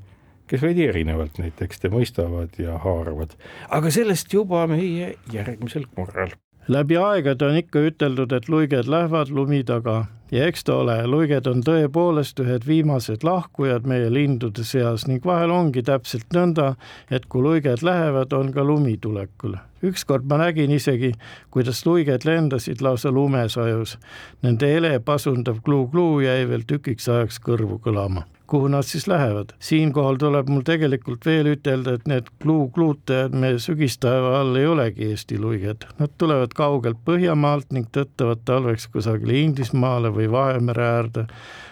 kes 0.47 0.63
veidi 0.63 0.87
erinevalt 0.87 1.41
neid 1.43 1.57
tekste 1.59 1.91
mõistavad 1.93 2.55
ja 2.63 2.79
haaravad, 2.83 3.35
aga 3.75 3.91
sellest 3.91 4.33
juba 4.35 4.65
meie 4.71 5.15
järgmisel 5.35 5.89
korral. 5.95 6.35
Läbi 6.69 6.97
aegade 6.99 7.47
on 7.47 7.57
ikka 7.57 7.87
üteldud, 7.91 8.33
et 8.33 8.49
luiged 8.49 8.91
lähevad 8.91 9.31
lumi 9.31 9.63
taga 9.65 10.05
ja 10.31 10.47
eks 10.47 10.65
ta 10.67 10.81
ole, 10.83 10.97
luiged 11.07 11.47
on 11.47 11.63
tõepoolest 11.67 12.41
ühed 12.43 12.67
viimased 12.67 13.25
lahkujad 13.27 13.87
meie 13.87 14.09
lindude 14.11 14.65
seas 14.67 15.07
ning 15.07 15.25
vahel 15.25 15.55
ongi 15.55 15.85
täpselt 15.87 16.27
nõnda, 16.35 16.75
et 17.11 17.29
kui 17.31 17.45
luiged 17.45 17.85
lähevad, 17.87 18.33
on 18.33 18.53
ka 18.53 18.65
lumi 18.65 18.97
tulekul. 18.97 19.57
ükskord 19.87 20.25
ma 20.27 20.41
nägin 20.41 20.71
isegi, 20.71 21.13
kuidas 21.51 21.87
luiged 21.87 22.25
lendasid 22.25 22.83
lausa 22.83 23.11
lumesajus. 23.11 23.99
Nende 24.43 24.77
ele 24.77 24.99
pasundav 24.99 25.63
kluu-kluu 25.63 26.21
jäi 26.21 26.49
veel 26.49 26.67
tükiks 26.67 27.09
ajaks 27.09 27.39
kõrvu 27.39 27.79
kõlama 27.79 28.27
kuhu 28.47 28.69
nad 28.69 28.83
siis 28.83 29.07
lähevad. 29.09 29.49
siinkohal 29.59 30.17
tuleb 30.17 30.49
mul 30.49 30.63
tegelikult 30.63 31.27
veel 31.27 31.47
ütelda, 31.55 31.95
et 31.95 32.07
need 32.07 32.29
kluu-kluutajad 32.43 33.35
meie 33.35 33.59
sügistaeva 33.63 34.41
all 34.41 34.57
ei 34.57 34.67
olegi 34.67 35.11
Eesti 35.11 35.39
luiged. 35.39 35.87
Nad 35.99 36.15
tulevad 36.19 36.55
kaugelt 36.55 36.99
Põhjamaalt 37.05 37.73
ning 37.73 37.89
tõttavad 37.93 38.45
talveks 38.45 38.89
kusagile 38.93 39.39
Inglismaale 39.41 40.13
või 40.15 40.31
Vahemere 40.31 40.87
äärde. 40.91 41.27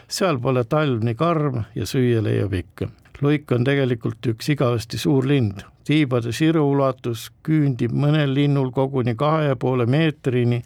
seal 0.08 0.38
pole 0.38 0.64
talv 0.64 1.02
nii 1.02 1.14
karm 1.14 1.62
ja 1.74 1.87
süüa 1.87 2.22
leiab 2.22 2.52
ikka. 2.52 2.88
luik 3.22 3.52
on 3.52 3.64
tegelikult 3.64 4.26
üks 4.26 4.48
igavesti 4.48 4.98
suur 4.98 5.26
lind, 5.26 5.62
tiibade 5.84 6.32
siru 6.32 6.70
ulatus 6.70 7.30
küündib 7.46 7.92
mõnel 7.92 8.34
linnul 8.34 8.70
koguni 8.70 9.14
kahe 9.14 9.44
ja 9.44 9.56
poole 9.56 9.87
meetrini 9.87 10.62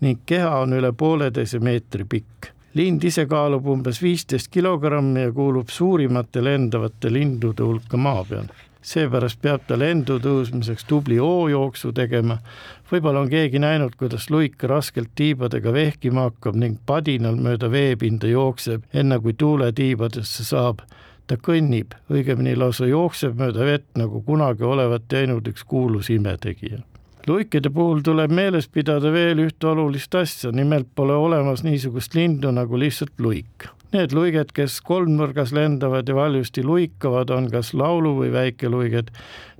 ning 0.00 0.20
keha 0.26 0.58
on 0.60 0.72
üle 0.72 0.92
pooleteise 0.92 1.58
meetri 1.58 2.04
pikk 2.04 2.51
lind 2.74 3.04
ise 3.04 3.26
kaalub 3.28 3.66
umbes 3.68 4.00
viisteist 4.02 4.48
kilogrammi 4.52 5.26
ja 5.26 5.32
kuulub 5.32 5.68
suurimate 5.68 6.44
lendavate 6.44 7.12
lindude 7.12 7.62
hulka 7.62 7.96
maa 7.96 8.24
peal. 8.28 8.46
seepärast 8.82 9.38
peab 9.42 9.62
ta 9.66 9.76
lendu 9.78 10.16
tõusmiseks 10.18 10.86
tubli 10.88 11.18
hoojooksu 11.18 11.92
tegema. 11.92 12.38
võib-olla 12.92 13.20
on 13.20 13.28
keegi 13.30 13.58
näinud, 13.58 13.94
kuidas 13.96 14.30
luik 14.30 14.62
raskelt 14.62 15.12
tiibadega 15.14 15.72
vehkima 15.72 16.28
hakkab 16.30 16.56
ning 16.56 16.78
padinal 16.86 17.36
mööda 17.36 17.70
veepinda 17.70 18.26
jookseb, 18.26 18.82
enne 18.94 19.20
kui 19.20 19.32
tuule 19.32 19.72
tiibadesse 19.72 20.44
saab 20.44 20.80
ta 21.26 21.36
kõnnib, 21.36 21.94
õigemini 22.10 22.56
lausa 22.56 22.86
jookseb 22.86 23.36
mööda 23.38 23.64
vett, 23.64 23.86
nagu 23.96 24.22
kunagi 24.22 24.64
olevat 24.64 25.06
teinud 25.08 25.46
üks 25.48 25.64
kuulus 25.64 26.10
imetegija 26.10 26.82
luikide 27.26 27.70
puhul 27.70 28.00
tuleb 28.02 28.32
meeles 28.34 28.66
pidada 28.68 29.12
veel 29.12 29.44
ühte 29.44 29.68
olulist 29.70 30.14
asja, 30.14 30.50
nimelt 30.52 30.88
pole 30.94 31.14
olemas 31.14 31.62
niisugust 31.62 32.14
lindu 32.18 32.50
nagu 32.50 32.78
lihtsalt 32.78 33.14
luik. 33.18 33.68
Need 33.92 34.14
luiged, 34.16 34.54
kes 34.56 34.80
kolmnurgas 34.80 35.52
lendavad 35.52 36.08
ja 36.08 36.14
valjusti 36.16 36.64
luikavad, 36.64 37.30
on 37.30 37.50
kas 37.52 37.74
laulu- 37.76 38.14
või 38.22 38.30
väikeluiged. 38.32 39.10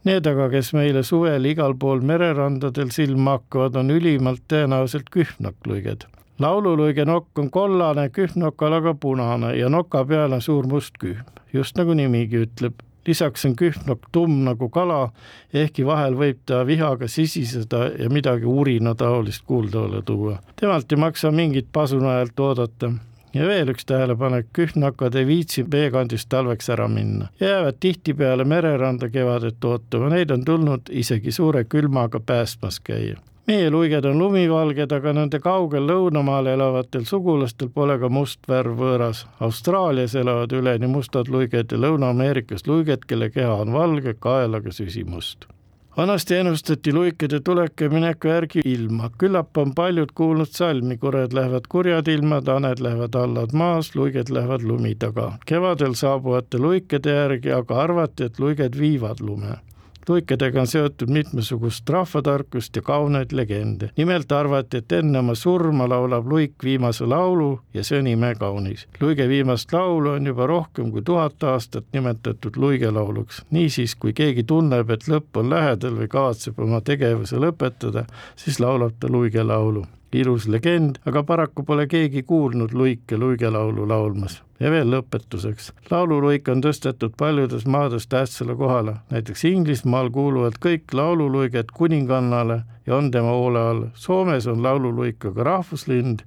Need 0.08 0.26
aga, 0.26 0.48
kes 0.50 0.72
meile 0.72 1.02
suvel 1.04 1.44
igal 1.44 1.76
pool 1.78 2.00
mererandadel 2.00 2.90
silma 2.90 3.36
hakkavad, 3.36 3.76
on 3.76 3.90
ülimalt 3.90 4.42
tõenäoliselt 4.48 5.12
kühnakluiged. 5.12 6.08
laululuige 6.38 7.04
nokk 7.04 7.38
on 7.38 7.50
kollane, 7.50 8.08
kühnokal 8.08 8.72
aga 8.72 8.94
punane 8.94 9.52
ja 9.56 9.68
noka 9.68 10.04
peal 10.04 10.32
on 10.32 10.40
suur 10.40 10.66
must 10.66 10.98
kühm, 10.98 11.22
just 11.52 11.76
nagu 11.76 11.94
nimigi 11.94 12.46
ütleb 12.46 12.74
lisaks 13.06 13.46
on 13.46 13.56
kühnok 13.56 14.08
tumm 14.12 14.44
nagu 14.46 14.68
kala, 14.68 15.12
ehkki 15.54 15.86
vahel 15.86 16.16
võib 16.18 16.42
ta 16.46 16.62
vihaga 16.66 17.08
sisiseda 17.08 17.84
ja 17.98 18.10
midagi 18.10 18.44
urinataolist 18.48 19.46
kuuldavale 19.46 20.02
tuua. 20.02 20.38
temalt 20.56 20.92
ei 20.92 20.98
maksa 20.98 21.30
mingit 21.30 21.72
pasunajalt 21.72 22.40
oodata. 22.40 22.92
Ja 23.32 23.46
veel 23.48 23.70
üks 23.72 23.86
tähelepanek, 23.88 24.50
kühnakad 24.52 25.14
ei 25.16 25.24
viitsi 25.26 25.64
veekandist 25.64 26.28
talveks 26.28 26.68
ära 26.70 26.84
minna, 26.88 27.30
jäävad 27.40 27.80
tihtipeale 27.80 28.44
mereranda 28.44 29.08
kevadet 29.08 29.64
ootama, 29.64 30.10
neid 30.12 30.30
on 30.30 30.44
tulnud 30.44 30.92
isegi 30.92 31.32
suure 31.32 31.64
külmaga 31.64 32.20
päästmas 32.20 32.80
käia 32.84 33.16
meie 33.46 33.70
luiged 33.70 34.04
on 34.06 34.18
lumivalged, 34.18 34.92
aga 34.94 35.12
nende 35.16 35.40
kaugel 35.42 35.86
lõunamaal 35.90 36.50
elavatel 36.52 37.06
sugulastel 37.08 37.72
pole 37.74 37.98
ka 37.98 38.10
must 38.12 38.46
värv 38.48 38.76
võõras. 38.78 39.24
Austraalias 39.42 40.14
elavad 40.18 40.52
üleni 40.54 40.90
mustad 40.90 41.30
luiged 41.32 41.72
ja 41.72 41.80
Lõuna-Ameerikas 41.84 42.66
luiged, 42.68 43.08
kelle 43.08 43.30
keha 43.34 43.56
on 43.64 43.74
valge, 43.74 44.14
kaelaga 44.14 44.72
süsimust. 44.72 45.48
vanasti 45.96 46.34
ennustati 46.34 46.92
luikede 46.92 47.40
tuleku 47.40 47.84
ja 47.84 47.90
mineku 47.90 48.28
järgi 48.28 48.62
ilma, 48.64 49.10
küllap 49.18 49.58
on 49.58 49.74
paljud 49.74 50.14
kuulnud 50.14 50.48
salmi, 50.48 50.96
kured 50.96 51.32
lähevad 51.32 51.66
kurjad 51.68 52.08
ilmad, 52.08 52.48
haned 52.48 52.80
lähevad 52.80 53.14
allad 53.14 53.52
maas, 53.52 53.94
luiged 53.94 54.30
lähevad 54.30 54.62
lumi 54.62 54.94
taga. 54.94 55.32
kevadel 55.46 55.94
saabuvate 55.94 56.58
luikede 56.58 57.10
järgi 57.10 57.52
aga 57.52 57.82
arvati, 57.82 58.24
et 58.24 58.38
luiged 58.38 58.78
viivad 58.78 59.20
lume 59.20 59.58
luikedega 60.08 60.60
on 60.60 60.66
seotud 60.66 61.10
mitmesugust 61.10 61.88
rahvatarkust 61.90 62.76
ja 62.76 62.82
kauneid 62.82 63.32
legende. 63.32 63.90
nimelt 63.96 64.32
arvati, 64.32 64.76
et 64.76 64.92
enne 64.92 65.18
oma 65.18 65.34
surma 65.34 65.88
laulab 65.88 66.26
luik 66.26 66.54
viimase 66.64 67.06
laulu 67.06 67.60
ja 67.74 67.84
see 67.84 67.98
on 67.98 68.06
imekaunis. 68.06 68.86
luige 69.00 69.28
viimast 69.28 69.72
laulu 69.72 70.10
on 70.10 70.26
juba 70.26 70.46
rohkem 70.46 70.90
kui 70.90 71.02
tuhat 71.02 71.42
aastat 71.42 71.84
nimetatud 71.92 72.56
luigelauluks. 72.56 73.44
niisiis, 73.50 73.94
kui 73.94 74.12
keegi 74.12 74.42
tunneb, 74.42 74.90
et 74.90 75.08
lõpp 75.08 75.36
on 75.36 75.50
lähedal 75.50 75.98
või 75.98 76.08
kavatseb 76.08 76.58
oma 76.58 76.80
tegevuse 76.80 77.36
lõpetada, 77.36 78.04
siis 78.36 78.60
laulab 78.60 78.94
ta 79.00 79.08
luigelaulu 79.08 79.84
ilus 80.12 80.48
legend, 80.48 80.98
aga 81.06 81.22
paraku 81.22 81.64
pole 81.64 81.86
keegi 81.86 82.22
kuulnud 82.22 82.72
Luike 82.72 83.18
luigelaulu 83.18 83.88
laulmas. 83.88 84.42
Ja 84.62 84.70
veel 84.70 84.90
lõpetuseks, 84.92 85.72
laululuik 85.90 86.48
on 86.52 86.62
tõstetud 86.62 87.16
paljudes 87.18 87.66
maades 87.66 88.06
tähtsale 88.06 88.54
kohale, 88.58 88.96
näiteks 89.10 89.44
Inglismaal 89.50 90.10
kuuluvad 90.14 90.60
kõik 90.62 90.94
laululuiged 90.94 91.74
kuningannale 91.74 92.62
ja 92.86 92.96
on 92.96 93.10
tema 93.10 93.34
hoole 93.34 93.66
all. 93.72 93.84
Soomes 93.94 94.46
on 94.46 94.62
laululuik 94.62 95.26
aga 95.32 95.48
rahvuslind 95.50 96.22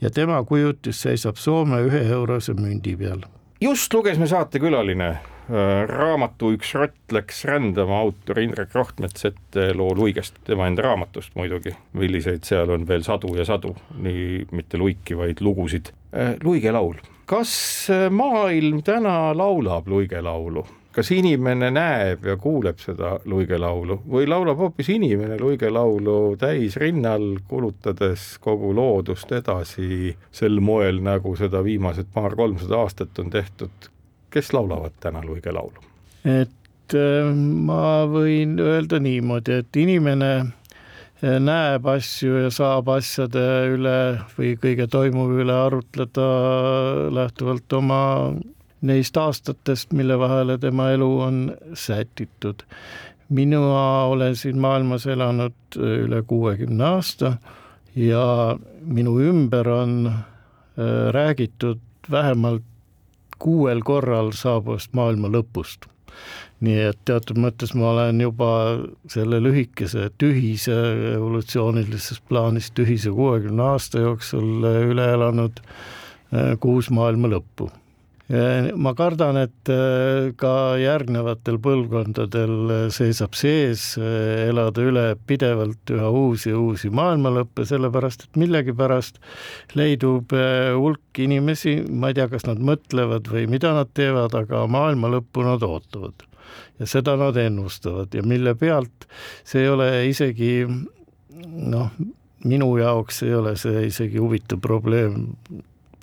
ja 0.00 0.10
tema 0.10 0.42
kujutis 0.44 1.02
seisab 1.02 1.36
Soome 1.36 1.82
ühe 1.88 2.06
eurose 2.14 2.54
mündi 2.54 2.96
peal. 2.96 3.26
just 3.60 3.94
luges 3.94 4.18
me 4.18 4.26
saatekülaline 4.26 5.14
Äh, 5.50 5.88
raamatu 5.90 6.52
Üks 6.54 6.70
rott 6.78 7.12
läks 7.12 7.42
rändama 7.48 7.98
autor 8.04 8.38
Indrek 8.38 8.76
Rohtmets 8.76 9.26
ette 9.26 9.72
loo 9.74 9.90
Luigest, 9.98 10.38
tema 10.46 10.68
enda 10.70 10.84
raamatust 10.86 11.34
muidugi, 11.34 11.74
milliseid 11.98 12.46
seal 12.46 12.70
on 12.70 12.86
veel 12.86 13.02
sadu 13.02 13.34
ja 13.34 13.44
sadu, 13.48 13.74
nii 14.04 14.46
mitte 14.54 14.78
luiki, 14.78 15.16
vaid 15.18 15.42
lugusid. 15.42 15.90
Äh, 16.14 16.36
Luige 16.44 16.70
laul, 16.72 16.94
kas 17.26 17.52
äh, 17.90 18.08
maailm 18.10 18.82
täna 18.82 19.36
laulab 19.36 19.88
Luige 19.88 20.22
laulu? 20.22 20.66
kas 20.92 21.08
inimene 21.10 21.70
näeb 21.72 22.26
ja 22.28 22.34
kuuleb 22.36 22.76
seda 22.76 23.14
luigelaulu 23.24 24.02
või 24.12 24.26
laulab 24.28 24.58
hoopis 24.60 24.90
inimene 24.92 25.38
luigelaulu 25.40 26.36
täisrinnal, 26.36 27.38
kulutades 27.48 28.34
kogu 28.44 28.74
loodust 28.76 29.32
edasi 29.32 30.12
sel 30.30 30.60
moel, 30.60 31.00
nagu 31.00 31.32
seda 31.40 31.64
viimased 31.64 32.12
paar-kolmsada 32.12 32.76
aastat 32.84 33.22
on 33.24 33.32
tehtud 33.32 33.88
kes 34.32 34.52
laulavad 34.52 34.92
täna 35.00 35.24
Luige 35.24 35.52
laulu? 35.52 35.84
et 36.24 36.94
äh, 36.94 37.34
ma 37.68 38.06
võin 38.08 38.56
öelda 38.60 39.00
niimoodi, 39.02 39.60
et 39.62 39.76
inimene 39.76 40.32
näeb 41.22 41.86
asju 41.86 42.40
ja 42.42 42.50
saab 42.50 42.88
asjade 42.96 43.42
üle 43.70 43.98
või 44.34 44.56
kõige 44.58 44.88
toimuva 44.90 45.44
üle 45.44 45.54
arutleda 45.54 46.26
lähtuvalt 47.14 47.72
oma 47.78 48.00
neist 48.82 49.16
aastatest, 49.16 49.92
mille 49.94 50.18
vahele 50.18 50.58
tema 50.58 50.90
elu 50.90 51.10
on 51.20 51.38
sätitud. 51.74 52.66
mina 53.28 53.60
olen 54.04 54.36
siin 54.36 54.58
maailmas 54.58 55.06
elanud 55.06 55.54
äh, 55.76 56.04
üle 56.04 56.22
kuuekümne 56.22 56.84
aasta 56.84 57.36
ja 57.94 58.58
minu 58.82 59.20
ümber 59.20 59.68
on 59.68 60.12
räägitud 61.10 61.80
vähemalt 62.10 62.62
kuuel 63.38 63.80
korral 63.84 64.30
saabuvast 64.32 64.92
maailma 64.94 65.28
lõpust. 65.28 65.88
Nii 66.62 66.78
et 66.92 66.98
teatud 67.08 67.40
mõttes 67.42 67.74
ma 67.78 67.90
olen 67.90 68.22
juba 68.22 68.50
selle 69.10 69.40
lühikese 69.42 70.08
tühise 70.22 70.76
evolutsioonilises 71.16 72.22
plaanis 72.28 72.70
tühise 72.76 73.10
kuuekümne 73.14 73.68
aasta 73.74 74.02
jooksul 74.06 74.66
üle 74.70 75.12
elanud 75.16 75.62
eh, 75.62 76.54
kuus 76.62 76.90
maailma 76.94 77.32
lõppu 77.34 77.70
ma 78.80 78.92
kardan, 78.96 79.36
et 79.42 79.70
äh, 79.70 80.30
ka 80.40 80.78
järgnevatel 80.80 81.58
põlvkondadel 81.62 82.54
äh, 82.72 82.84
seisab 82.94 83.36
sees 83.36 83.98
äh, 84.00 84.48
elada 84.48 84.84
üle 84.88 85.04
pidevalt 85.28 85.92
üha 85.92 86.08
uusi 86.08 86.52
ja 86.52 86.60
uusi 86.60 86.88
maailmalõppe, 86.94 87.66
sellepärast 87.68 88.26
et 88.26 88.40
millegipärast 88.40 89.20
leidub 89.76 90.32
hulk 90.32 91.20
inimesi, 91.20 91.82
ma 91.90 92.12
ei 92.12 92.16
tea, 92.16 92.28
kas 92.32 92.46
nad 92.48 92.62
mõtlevad 92.62 93.28
või 93.32 93.46
mida 93.50 93.74
nad 93.76 93.92
teevad, 93.92 94.34
aga 94.38 94.64
maailma 94.70 95.12
lõppu 95.12 95.44
nad 95.44 95.64
ootavad. 95.66 96.24
Ja 96.78 96.88
seda 96.88 97.16
nad 97.20 97.36
ennustavad. 97.36 98.14
Ja 98.14 98.22
mille 98.26 98.54
pealt 98.58 99.06
see 99.44 99.64
ei 99.64 99.70
ole 99.72 99.90
isegi 100.08 100.54
noh, 100.66 101.90
minu 102.44 102.72
jaoks 102.78 103.22
ei 103.26 103.34
ole 103.34 103.54
see 103.60 103.86
isegi 103.88 104.20
huvitav 104.20 104.60
probleem 104.62 105.28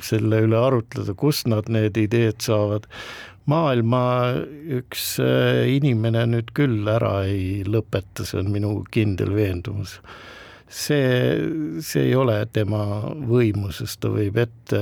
selle 0.03 0.43
üle 0.45 0.59
arutleda, 0.59 1.15
kust 1.19 1.49
nad 1.51 1.69
need 1.71 1.97
ideed 1.99 2.39
saavad. 2.43 2.87
maailma 3.49 3.99
üks 4.77 5.15
äh, 5.25 5.65
inimene 5.73 6.21
nüüd 6.29 6.51
küll 6.53 6.85
ära 6.85 7.23
ei 7.25 7.63
lõpeta, 7.65 8.21
see 8.21 8.37
on 8.43 8.51
minu 8.53 8.75
kindel 8.93 9.31
veendumus. 9.33 9.95
See, 10.69 11.81
see 11.81 12.03
ei 12.11 12.13
ole 12.13 12.35
tema 12.53 12.83
võimuses, 13.25 13.95
ta 13.97 14.11
võib 14.13 14.37
ette 14.37 14.81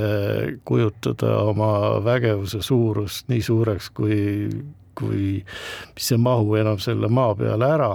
kujutada 0.68 1.38
oma 1.48 1.70
vägevuse 2.04 2.60
suurust 2.60 3.32
nii 3.32 3.40
suureks, 3.46 3.88
kui, 3.96 4.18
kui 4.98 5.38
mis 5.94 6.12
ei 6.12 6.20
mahu 6.22 6.58
enam 6.60 6.80
selle 6.82 7.08
maa 7.08 7.34
peale 7.38 7.72
ära, 7.78 7.92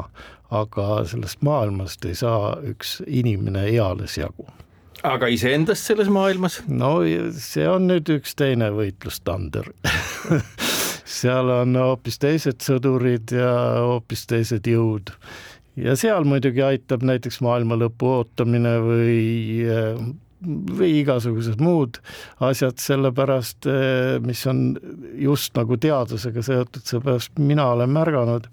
aga 0.54 0.90
sellest 1.10 1.44
maailmast 1.46 2.06
ei 2.10 2.18
saa 2.18 2.56
üks 2.74 3.00
inimene 3.08 3.68
eales 3.74 4.18
jagu 4.22 4.48
aga 5.04 5.28
iseendast 5.32 5.90
selles 5.90 6.10
maailmas? 6.14 6.62
no 6.68 6.96
see 7.38 7.66
on 7.68 7.90
nüüd 7.92 8.10
üks 8.18 8.38
teine 8.40 8.72
võitlustander 8.76 9.68
seal 11.20 11.52
on 11.52 11.76
hoopis 11.78 12.20
teised 12.22 12.64
sõdurid 12.64 13.34
ja 13.36 13.52
hoopis 13.84 14.26
teised 14.30 14.68
jõud. 14.70 15.12
ja 15.80 15.98
seal 16.00 16.28
muidugi 16.30 16.64
aitab 16.66 17.04
näiteks 17.06 17.42
maailma 17.44 17.78
lõpu 17.82 18.14
ootamine 18.20 18.78
või 18.84 19.20
või 20.44 20.92
igasugused 21.00 21.62
muud 21.64 22.00
asjad, 22.44 22.78
sellepärast 22.82 23.70
mis 24.26 24.44
on 24.50 24.66
just 25.20 25.56
nagu 25.58 25.78
teadusega 25.78 26.44
seotud, 26.46 26.86
seepärast 26.88 27.40
mina 27.40 27.72
olen 27.76 27.94
märganud 27.96 28.50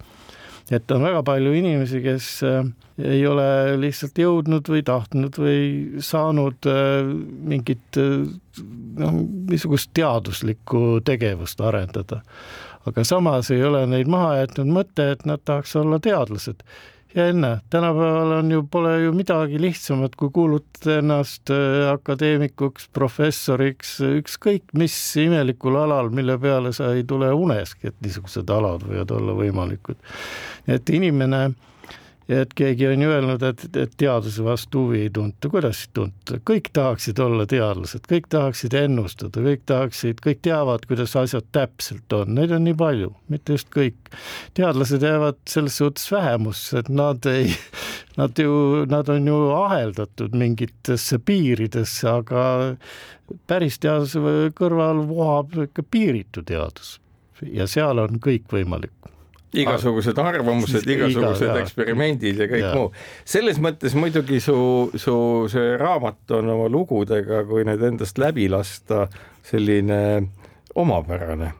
et 0.70 0.92
on 0.94 1.02
väga 1.02 1.22
palju 1.26 1.52
inimesi, 1.58 2.00
kes 2.04 2.28
äh, 2.46 2.62
ei 3.02 3.22
ole 3.26 3.46
lihtsalt 3.80 4.18
jõudnud 4.20 4.70
või 4.70 4.84
tahtnud 4.86 5.38
või 5.40 5.62
saanud 6.04 6.68
äh, 6.70 7.10
mingit 7.50 7.98
noh, 7.98 9.20
niisugust 9.50 9.92
teaduslikku 9.96 11.00
tegevust 11.06 11.60
arendada. 11.64 12.22
aga 12.86 13.04
samas 13.04 13.50
ei 13.50 13.64
ole 13.64 13.84
neid 13.86 14.08
maha 14.08 14.40
jätnud 14.44 14.70
mõte, 14.72 15.10
et 15.12 15.26
nad 15.28 15.42
tahaks 15.44 15.76
olla 15.76 15.98
teadlased 16.00 16.62
ja 17.14 17.26
enne, 17.28 17.50
tänapäeval 17.70 18.32
on 18.38 18.50
ju, 18.50 18.62
pole 18.70 18.92
ju 19.02 19.12
midagi 19.16 19.60
lihtsamat, 19.60 20.14
kui 20.18 20.30
kuulutada 20.34 20.98
ennast 21.00 21.50
äh, 21.54 21.88
akadeemikuks, 21.92 22.88
professoriks, 22.94 23.96
ükskõik 24.20 24.74
mis 24.78 24.96
imelikul 25.20 25.78
alal, 25.80 26.12
mille 26.14 26.38
peale 26.38 26.72
sa 26.76 26.92
ei 26.94 27.04
tule 27.08 27.32
uneski, 27.34 27.90
et 27.90 27.98
niisugused 28.04 28.50
alad 28.50 28.86
võivad 28.86 29.16
olla 29.16 29.34
võimalikud. 29.42 29.98
et 30.68 30.94
inimene 30.94 31.50
et 32.30 32.52
keegi 32.54 32.86
on 32.86 33.02
ju 33.02 33.10
öelnud, 33.10 33.42
et, 33.42 33.62
et 33.76 33.94
teaduse 33.98 34.44
vastu 34.46 34.84
huvi 34.84 35.02
ei 35.06 35.10
tunta, 35.14 35.50
kuidas 35.50 35.82
ei 35.86 35.90
tunta, 35.98 36.38
kõik 36.46 36.70
tahaksid 36.76 37.18
olla 37.22 37.46
teadlased, 37.50 38.04
kõik 38.10 38.28
tahaksid 38.30 38.76
ennustada, 38.78 39.42
kõik 39.44 39.64
tahaksid, 39.66 40.22
kõik 40.24 40.42
teavad, 40.46 40.86
kuidas 40.90 41.16
asjad 41.18 41.48
täpselt 41.54 42.14
on, 42.14 42.36
neid 42.38 42.54
on 42.54 42.64
nii 42.68 42.76
palju, 42.78 43.10
mitte 43.32 43.58
just 43.58 43.70
kõik. 43.74 43.98
teadlased 44.54 45.02
jäävad 45.02 45.40
selles 45.50 45.80
suhtes 45.82 46.06
vähemusse, 46.12 46.84
et 46.84 46.92
nad 46.92 47.26
ei, 47.30 47.50
nad 48.20 48.38
ju, 48.38 48.86
nad 48.90 49.10
on 49.10 49.26
ju 49.26 49.40
aheldatud 49.58 50.36
mingitesse 50.38 51.18
piiridesse, 51.18 52.06
aga 52.10 52.44
päris 53.50 53.78
teaduse 53.82 54.50
kõrval 54.58 55.02
vohab 55.10 55.58
ikka 55.66 55.82
piiritu 55.90 56.46
teadus. 56.46 56.98
Ja 57.42 57.64
seal 57.70 57.98
on 58.02 58.20
kõik 58.20 58.50
võimalik 58.52 58.92
igasugused 59.58 60.18
arvamused, 60.18 60.86
igasugused 60.86 61.48
Iga, 61.48 61.62
eksperimendid 61.64 62.38
ja 62.38 62.46
kõik 62.50 62.62
ja. 62.62 62.74
muu. 62.76 62.90
selles 63.28 63.58
mõttes 63.62 63.96
muidugi 63.98 64.38
su, 64.42 64.56
su 64.94 65.14
see 65.50 65.74
raamat 65.80 66.36
on 66.38 66.52
oma 66.54 66.68
lugudega, 66.70 67.42
kui 67.48 67.64
need 67.66 67.82
endast 67.90 68.20
läbi 68.22 68.46
lasta, 68.52 69.08
selline 69.46 70.00
omapärane. 70.78 71.52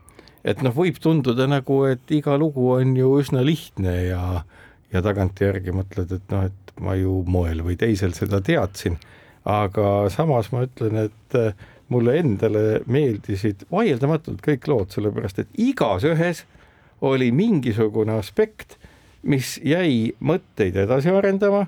et 0.44 0.62
noh, 0.62 0.74
võib 0.74 1.00
tunduda 1.02 1.48
nagu, 1.50 1.82
et 1.90 2.14
iga 2.14 2.38
lugu 2.38 2.70
on 2.76 2.94
ju 2.96 3.16
üsna 3.20 3.42
lihtne 3.44 3.96
ja, 4.06 4.22
ja 4.92 5.02
tagantjärgi 5.04 5.74
mõtled, 5.74 6.14
et 6.14 6.32
noh, 6.34 6.46
et 6.46 6.74
ma 6.80 6.94
ju 6.96 7.20
moel 7.26 7.64
või 7.66 7.76
teisel 7.80 8.14
seda 8.16 8.40
teadsin, 8.44 8.96
aga 9.50 10.06
samas 10.14 10.52
ma 10.54 10.64
ütlen, 10.68 11.08
et 11.10 11.38
mulle 11.90 12.14
endale 12.22 12.80
meeldisid 12.86 13.66
vaieldamatult 13.72 14.40
kõik 14.44 14.68
lood, 14.70 14.94
sellepärast 14.94 15.42
et 15.42 15.60
igas 15.60 16.06
ühes 16.06 16.44
oli 17.00 17.30
mingisugune 17.32 18.18
aspekt, 18.18 18.76
mis 19.22 19.58
jäi 19.64 20.12
mõtteid 20.20 20.76
edasi 20.84 21.12
arendama. 21.12 21.66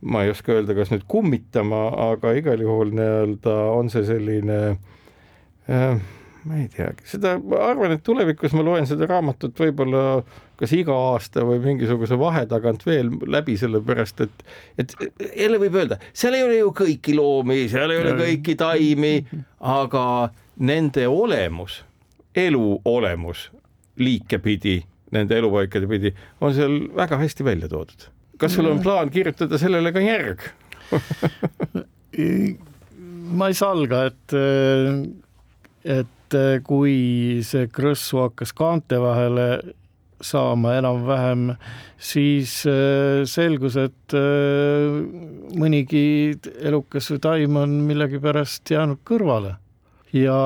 ma 0.00 0.22
ei 0.24 0.30
oska 0.32 0.54
öelda, 0.54 0.72
kas 0.74 0.88
nüüd 0.88 1.02
kummitama, 1.08 1.90
aga 2.10 2.32
igal 2.32 2.62
juhul 2.64 2.94
nii-öelda 2.96 3.56
on 3.76 3.90
see 3.92 4.06
selline 4.08 4.60
äh, 5.68 6.00
ma 6.44 6.56
ei 6.56 6.68
teagi, 6.72 7.04
seda, 7.04 7.34
ma 7.38 7.58
arvan, 7.68 7.92
et 7.92 8.02
tulevikus 8.04 8.54
ma 8.56 8.64
loen 8.64 8.88
seda 8.88 9.04
raamatut 9.10 9.58
võib-olla 9.60 10.22
kas 10.60 10.72
iga 10.76 10.94
aasta 11.12 11.44
või 11.44 11.60
mingisuguse 11.64 12.16
vahe 12.20 12.46
tagant 12.48 12.84
veel 12.86 13.12
läbi, 13.28 13.56
sellepärast 13.60 14.24
et, 14.24 14.42
et 14.80 14.96
jälle 15.36 15.60
võib 15.60 15.76
öelda, 15.82 16.00
seal 16.16 16.36
ei 16.38 16.44
ole 16.46 16.58
ju 16.62 16.72
kõiki 16.80 17.16
loomi, 17.16 17.62
seal 17.72 17.92
ei 17.92 18.02
ole 18.02 18.16
kõiki 18.18 18.56
taimi, 18.60 19.14
aga 19.60 20.04
nende 20.60 21.06
olemus, 21.08 21.82
elu 22.36 22.66
olemus 22.88 23.48
liike 24.00 24.40
pidi, 24.42 24.80
nende 25.14 25.38
elupaikade 25.38 25.88
pidi, 25.90 26.14
on 26.40 26.54
seal 26.56 26.76
väga 26.96 27.18
hästi 27.20 27.46
välja 27.46 27.68
toodud. 27.70 28.08
kas 28.40 28.54
sul 28.56 28.70
on 28.70 28.80
plaan 28.82 29.10
kirjutada 29.12 29.58
sellele 29.60 29.92
ka 29.92 30.00
järg? 30.04 30.46
Ma 33.30 33.46
ei 33.46 33.54
salga, 33.54 34.06
et, 34.10 34.32
et 35.84 36.38
kui 36.66 36.96
see 37.46 37.68
krõssu 37.70 38.24
hakkas 38.24 38.52
kaante 38.56 38.98
vahele 38.98 39.46
saama 40.20 40.74
enam-vähem, 40.80 41.54
siis 41.96 42.56
selgus, 43.30 43.76
et 43.80 44.16
mõnigi 45.60 46.36
elukas 46.60 47.10
või 47.14 47.22
taim 47.24 47.60
on 47.62 47.78
millegipärast 47.88 48.74
jäänud 48.74 49.00
kõrvale. 49.06 49.54
Ja 50.12 50.40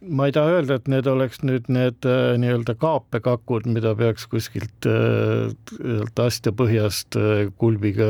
ma 0.00 0.28
ei 0.28 0.32
taha 0.32 0.58
öelda, 0.58 0.76
et 0.78 0.88
need 0.90 1.08
oleks 1.10 1.40
nüüd 1.42 1.66
need 1.72 2.06
äh, 2.06 2.36
nii-öelda 2.38 2.74
kaapekakud, 2.78 3.66
mida 3.70 3.94
peaks 3.98 4.28
kuskilt 4.30 4.86
äh, 4.86 6.22
astja 6.22 6.52
põhjast 6.54 7.18
äh, 7.18 7.48
kulbiga 7.58 8.06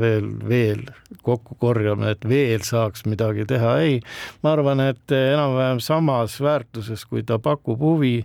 veel, 0.00 0.28
veel 0.48 0.84
kokku 1.26 1.56
korjama, 1.62 2.12
et 2.12 2.28
veel 2.28 2.64
saaks 2.66 3.06
midagi 3.08 3.46
teha, 3.48 3.78
ei. 3.86 3.98
ma 4.44 4.54
arvan, 4.56 4.84
et 4.90 5.16
enam-vähem 5.16 5.80
samas 5.84 6.36
väärtuses, 6.44 7.06
kui 7.08 7.24
ta 7.26 7.40
pakub 7.40 7.80
huvi, 7.80 8.18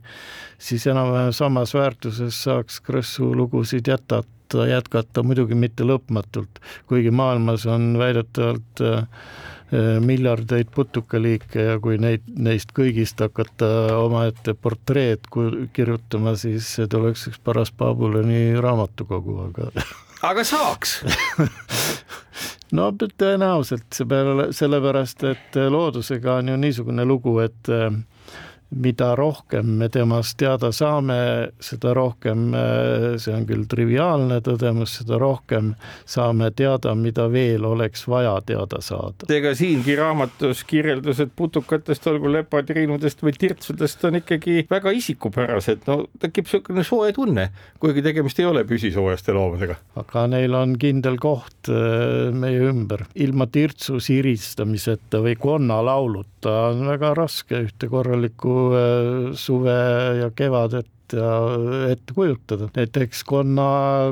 siis 0.59 0.87
enam-vähem 0.91 1.33
samas 1.35 1.75
väärtuses 1.77 2.43
saaks 2.43 2.81
Krõssu 2.83 3.31
lugusid 3.35 3.87
jätkata, 3.87 4.67
jätkata 4.67 5.23
muidugi 5.23 5.55
mitte 5.57 5.87
lõpmatult, 5.87 6.59
kuigi 6.91 7.15
maailmas 7.15 7.65
on 7.71 7.93
väidetavalt 7.99 8.83
äh, 8.83 9.05
Äh, 9.05 9.54
miljardeid 10.01 10.69
putukaliike 10.75 11.67
ja 11.69 11.77
kui 11.83 11.97
neid, 12.01 12.25
neist 12.27 12.71
kõigist 12.75 13.19
hakata 13.23 13.67
omaette 13.99 14.53
portreed 14.53 15.27
kirjutama, 15.75 16.35
siis 16.39 16.69
see 16.77 16.89
tuleks 16.91 17.27
üks 17.31 17.41
paras 17.43 17.73
Babuloni 17.75 18.55
raamatukogu, 18.61 19.37
aga 19.49 19.71
aga 20.31 20.47
saaks. 20.47 20.99
No 22.75 22.89
tõenäoliselt, 22.97 23.85
seepeale, 23.93 24.49
sellepärast 24.55 25.21
et 25.29 25.57
loodusega 25.71 26.39
on 26.41 26.49
ju 26.49 26.55
niisugune 26.59 27.05
lugu, 27.07 27.37
et 27.43 27.69
äh, 27.71 27.93
mida 28.75 29.15
rohkem 29.15 29.65
me 29.79 29.87
temast 29.89 30.37
teada 30.39 30.71
saame, 30.75 31.17
seda 31.63 31.93
rohkem, 31.95 32.49
see 33.21 33.33
on 33.35 33.45
küll 33.47 33.63
triviaalne 33.71 34.41
tõdemus, 34.43 34.97
seda 34.99 35.19
rohkem 35.21 35.73
saame 36.09 36.51
teada, 36.55 36.95
mida 36.99 37.27
veel 37.31 37.65
oleks 37.67 38.05
vaja 38.11 38.35
teada 38.45 38.81
saada. 38.83 39.27
ega 39.31 39.53
siingi 39.55 39.95
raamatus 39.99 40.63
kirjeldused 40.67 41.31
putukatest, 41.35 42.07
olgu 42.11 42.31
lepatriinudest 42.35 43.23
või 43.23 43.35
tirtsudest 43.39 44.03
on 44.09 44.19
ikkagi 44.21 44.65
väga 44.69 44.93
isikupärased, 44.99 45.85
no 45.87 46.05
tekib 46.19 46.45
niisugune 46.49 46.85
soe 46.87 47.13
tunne, 47.15 47.47
kuigi 47.79 48.03
tegemist 48.05 48.39
ei 48.43 48.49
ole 48.49 48.65
püsisoojaste 48.67 49.35
loomadega. 49.35 49.79
aga 50.03 50.25
neil 50.35 50.55
on 50.57 50.75
kindel 50.81 51.17
koht 51.21 51.71
äh, 51.71 52.31
meie 52.35 52.67
ümber, 52.69 53.07
ilma 53.15 53.47
tirtsu 53.47 54.01
siristamiseta 54.03 55.23
või 55.23 55.39
konnalauluta 55.39 56.55
on 56.73 56.85
väga 56.91 57.13
raske 57.17 57.63
ühte 57.65 57.89
korralikku 57.89 58.64
Äh, 58.64 58.64
suve 59.37 59.79
ja 60.21 60.29
kevadet 60.35 60.89
ja 61.13 61.31
ette 61.91 62.13
kujutada. 62.13 62.69
näiteks 62.75 63.23
konna 63.23 63.67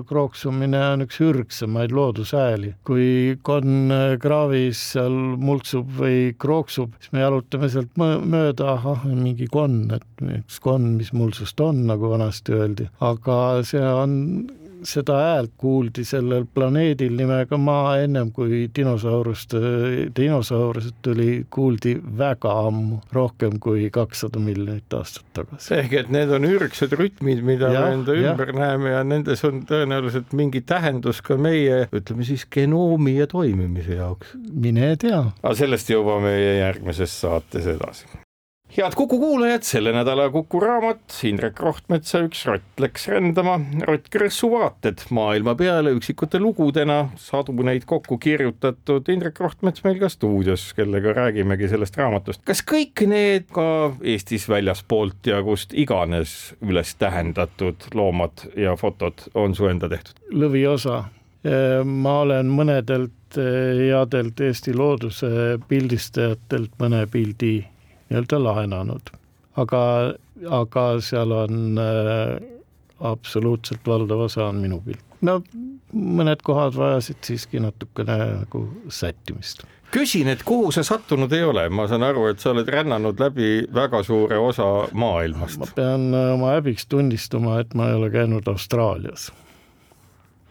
krooksumine 0.07 0.79
on 0.93 1.05
üks 1.05 1.19
ürgsemaid 1.23 1.91
loodushääli. 1.91 2.73
kui 2.85 3.37
konn 3.41 3.93
kraavis 4.21 4.81
seal 4.93 5.13
mulksub 5.37 5.89
või 5.97 6.33
krooksub, 6.37 6.93
siis 6.99 7.13
me 7.15 7.23
jalutame 7.25 7.69
sealt 7.69 7.97
mööda, 7.97 8.73
ahah, 8.77 9.05
mingi 9.05 9.47
konn, 9.51 9.89
et 9.95 10.25
üks 10.39 10.59
konn, 10.61 10.97
mis 10.97 11.13
mulsust 11.13 11.59
on, 11.59 11.85
nagu 11.89 12.09
vanasti 12.13 12.53
öeldi, 12.53 12.89
aga 13.01 13.63
see 13.67 13.83
on 13.83 14.19
seda 14.87 15.17
häält 15.19 15.53
kuuldi 15.57 16.05
sellel 16.07 16.45
planeedil 16.53 17.15
nimega 17.17 17.57
Maa 17.57 17.97
ennem 18.03 18.31
kui 18.35 18.67
dinosauruste, 18.75 19.59
dinosaurused 20.15 20.99
tuli, 21.05 21.45
kuuldi 21.53 21.95
väga 22.17 22.53
ammu, 22.67 22.99
rohkem 23.15 23.59
kui 23.63 23.89
kakssada 23.93 24.41
miljonit 24.43 24.97
aastat 24.97 25.25
tagasi. 25.33 25.73
ehk 25.79 25.97
et 26.03 26.11
need 26.13 26.33
on 26.33 26.47
ürgsed 26.47 26.95
rütmid, 26.99 27.43
mida 27.45 27.71
ja, 27.73 27.85
me 27.85 27.99
enda 27.99 28.17
ümber 28.17 28.53
ja. 28.53 28.57
näeme 28.59 28.95
ja 28.95 29.03
nendes 29.07 29.43
on 29.47 29.63
tõenäoliselt 29.69 30.35
mingi 30.37 30.63
tähendus 30.65 31.21
ka 31.25 31.37
meie, 31.37 31.87
ütleme 31.93 32.27
siis 32.27 32.45
genoomi 32.51 33.17
ja 33.17 33.27
toimimise 33.27 33.99
jaoks. 34.01 34.35
mine 34.51 34.95
tea. 35.01 35.23
aga 35.41 35.55
sellest 35.57 35.89
juba 35.93 36.19
meie 36.23 36.59
järgmises 36.59 37.15
saates 37.23 37.67
edasi 37.77 38.07
head 38.77 38.95
Kuku 38.95 39.19
kuulajad, 39.19 39.61
selle 39.61 39.91
nädala 39.93 40.29
Kuku 40.29 40.59
raamat 40.59 41.17
Indrek 41.23 41.59
Rohtmetsa 41.59 42.23
Üks 42.25 42.41
rott 42.47 42.81
läks 42.81 43.05
rändama, 43.11 43.59
Rott 43.85 44.07
Krõssu 44.13 44.49
vaated 44.49 45.03
maailma 45.13 45.53
peale 45.57 45.93
üksikute 45.93 46.39
lugudena, 46.41 47.11
sadu 47.21 47.53
neid 47.65 47.85
kokku 47.89 48.17
kirjutatud. 48.17 49.09
Indrek 49.13 49.39
Rohtmets 49.43 49.83
meil 49.85 49.99
ka 50.01 50.09
stuudios, 50.09 50.65
kellega 50.77 51.13
räägimegi 51.13 51.69
sellest 51.69 51.97
raamatust. 52.01 52.41
kas 52.47 52.63
kõik 52.65 53.05
need 53.09 53.49
ka 53.53 53.67
Eestis 54.01 54.47
väljaspoolt 54.49 55.29
ja 55.29 55.43
kust 55.45 55.73
iganes 55.77 56.53
üles 56.65 56.95
tähendatud 56.97 57.89
loomad 57.93 58.47
ja 58.57 58.73
fotod 58.79 59.27
on 59.33 59.53
su 59.55 59.69
enda 59.69 59.89
tehtud? 59.89 60.17
lõviosa. 60.31 61.03
ma 61.85 62.19
olen 62.23 62.49
mõnedelt 62.49 63.37
headelt 63.37 64.39
Eesti 64.39 64.73
looduse 64.73 65.59
pildistajatelt 65.67 66.77
mõne 66.79 67.03
pildi 67.11 67.57
nii-öelda 68.09 68.39
laenanud. 68.43 69.13
aga, 69.57 69.83
aga 70.49 70.87
seal 71.01 71.31
on 71.31 71.77
äh, 71.77 72.39
absoluutselt 72.99 73.87
valdav 73.87 74.25
osa 74.27 74.47
on 74.49 74.61
minu 74.63 74.81
pilt. 74.85 75.05
no 75.21 75.41
mõned 75.93 76.41
kohad 76.43 76.75
vajasid 76.75 77.21
siiski 77.21 77.61
natukene 77.61 78.17
nagu 78.41 78.65
sättimist 78.89 79.65
küsin, 79.93 80.27
et 80.31 80.41
kuhu 80.41 80.71
sa 80.73 80.81
sattunud 80.83 81.31
ei 81.37 81.43
ole, 81.45 81.67
ma 81.69 81.85
saan 81.87 82.01
aru, 82.07 82.25
et 82.31 82.41
sa 82.41 82.49
oled 82.49 82.69
rännanud 82.69 83.19
läbi 83.21 83.67
väga 83.73 84.01
suure 84.03 84.39
osa 84.41 84.87
maailmast. 84.93 85.59
ma 85.61 85.69
pean 85.75 86.09
äh, 86.13 86.33
oma 86.33 86.55
häbiks 86.55 86.87
tunnistama, 86.89 87.59
et 87.61 87.73
ma 87.77 87.91
ei 87.91 87.99
ole 87.99 88.09
käinud 88.13 88.47
Austraalias 88.49 89.29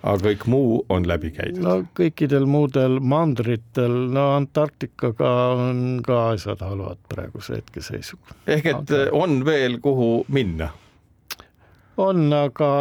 aga 0.02 0.32
kõik 0.32 0.46
muu 0.50 0.82
on 0.92 1.06
läbi 1.08 1.30
käidud? 1.34 1.62
no 1.62 1.78
kõikidel 1.98 2.46
muudel 2.50 2.98
mandritel, 3.00 3.94
no 4.12 4.32
Antarktikaga 4.36 5.32
on 5.56 5.82
ka 6.06 6.20
asjad 6.34 6.62
halvad 6.64 7.00
praeguse 7.12 7.60
hetkeseisuga. 7.60 8.38
ehk 8.46 8.70
et 8.74 8.80
aga... 8.82 9.02
on 9.16 9.42
veel, 9.46 9.78
kuhu 9.84 10.24
minna? 10.32 10.72
on, 12.02 12.26
aga, 12.34 12.72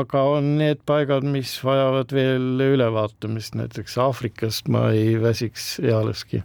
aga 0.00 0.24
on 0.34 0.54
need 0.58 0.82
paigad, 0.88 1.26
mis 1.26 1.54
vajavad 1.64 2.12
veel 2.14 2.64
ülevaatamist, 2.70 3.54
näiteks 3.58 3.98
Aafrikast 4.00 4.70
ma 4.72 4.88
ei 4.96 5.14
väsiks 5.22 5.78
ealeski. 5.84 6.42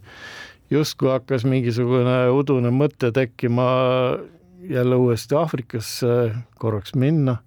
justkui 0.70 1.12
hakkas 1.14 1.46
mingisugune 1.50 2.30
udune 2.34 2.72
mõte 2.74 3.12
tekkima 3.14 3.68
jälle 4.70 4.96
uuesti 4.98 5.36
Aafrikasse 5.38 6.16
korraks 6.62 6.96
minna 6.96 7.38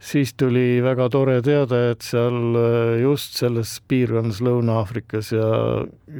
siis 0.00 0.34
tuli 0.34 0.80
väga 0.82 1.08
tore 1.12 1.38
teada, 1.44 1.82
et 1.92 2.04
seal 2.04 2.56
äh, 2.56 2.98
just 3.02 3.36
selles 3.38 3.76
piirkonnas 3.88 4.40
Lõuna-Aafrikas 4.44 5.32
ja 5.36 5.48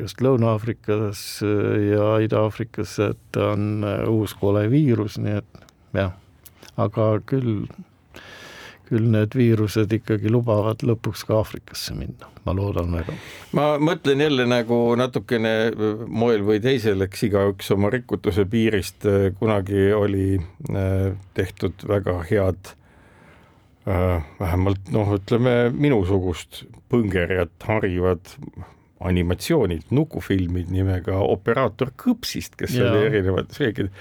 just 0.01 0.21
Lõuna-Aafrikas 0.25 1.23
äh, 1.47 1.77
ja 1.95 2.15
Ida-Aafrikas, 2.27 2.99
et 3.11 3.41
on 3.41 3.85
äh, 3.85 4.03
uus 4.09 4.37
kole 4.39 4.67
viirus, 4.73 5.19
nii 5.21 5.39
et 5.41 5.63
jah, 5.97 6.13
aga 6.77 7.07
küll, 7.27 7.65
küll 8.91 9.07
need 9.15 9.37
viirused 9.39 9.93
ikkagi 9.97 10.33
lubavad 10.33 10.85
lõpuks 10.85 11.25
ka 11.25 11.39
Aafrikasse 11.41 11.97
minna, 11.97 12.29
ma 12.45 12.55
loodan 12.57 12.93
väga. 12.99 13.17
ma 13.57 13.71
mõtlen 13.81 14.21
jälle 14.27 14.45
nagu 14.51 14.83
natukene 15.01 15.55
moel 16.07 16.45
või 16.45 16.61
teisel, 16.61 17.01
eks 17.09 17.25
igaüks 17.31 17.73
oma 17.73 17.89
rikutuse 17.95 18.45
piirist 18.51 19.09
kunagi 19.41 19.89
oli 19.97 20.35
tehtud 21.39 21.89
väga 21.89 22.19
head 22.29 22.75
vähemalt 23.87 24.91
noh, 24.93 25.15
ütleme 25.17 25.71
minusugust 25.73 26.65
põngerjat 26.93 27.65
harivad 27.65 28.35
animatsioonid, 29.01 29.87
nukufilmid 29.97 30.69
nimega 30.73 31.17
Operaator 31.25 31.95
Kõpsist, 31.97 32.57
kes 32.61 32.75
ja. 32.77 32.91
oli 32.91 33.07
erinevates 33.09 33.61
riikides. 33.63 33.93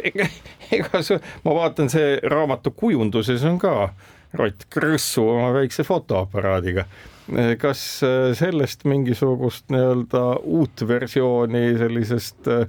ega, 0.00 0.28
ega 0.72 1.02
see, 1.04 1.20
ma 1.44 1.56
vaatan, 1.58 1.92
see 1.92 2.16
raamatu 2.24 2.72
kujunduses 2.76 3.44
on 3.48 3.60
ka 3.60 3.74
Rott 4.36 4.66
Krõssu 4.72 5.26
oma 5.34 5.52
väikse 5.56 5.84
fotoaparaadiga. 5.86 6.86
kas 7.58 7.80
äh, 8.06 8.30
sellest 8.38 8.84
mingisugust 8.86 9.66
nii-öelda 9.74 10.24
uut 10.46 10.84
versiooni 10.88 11.74
sellisest 11.76 12.48
äh, 12.48 12.68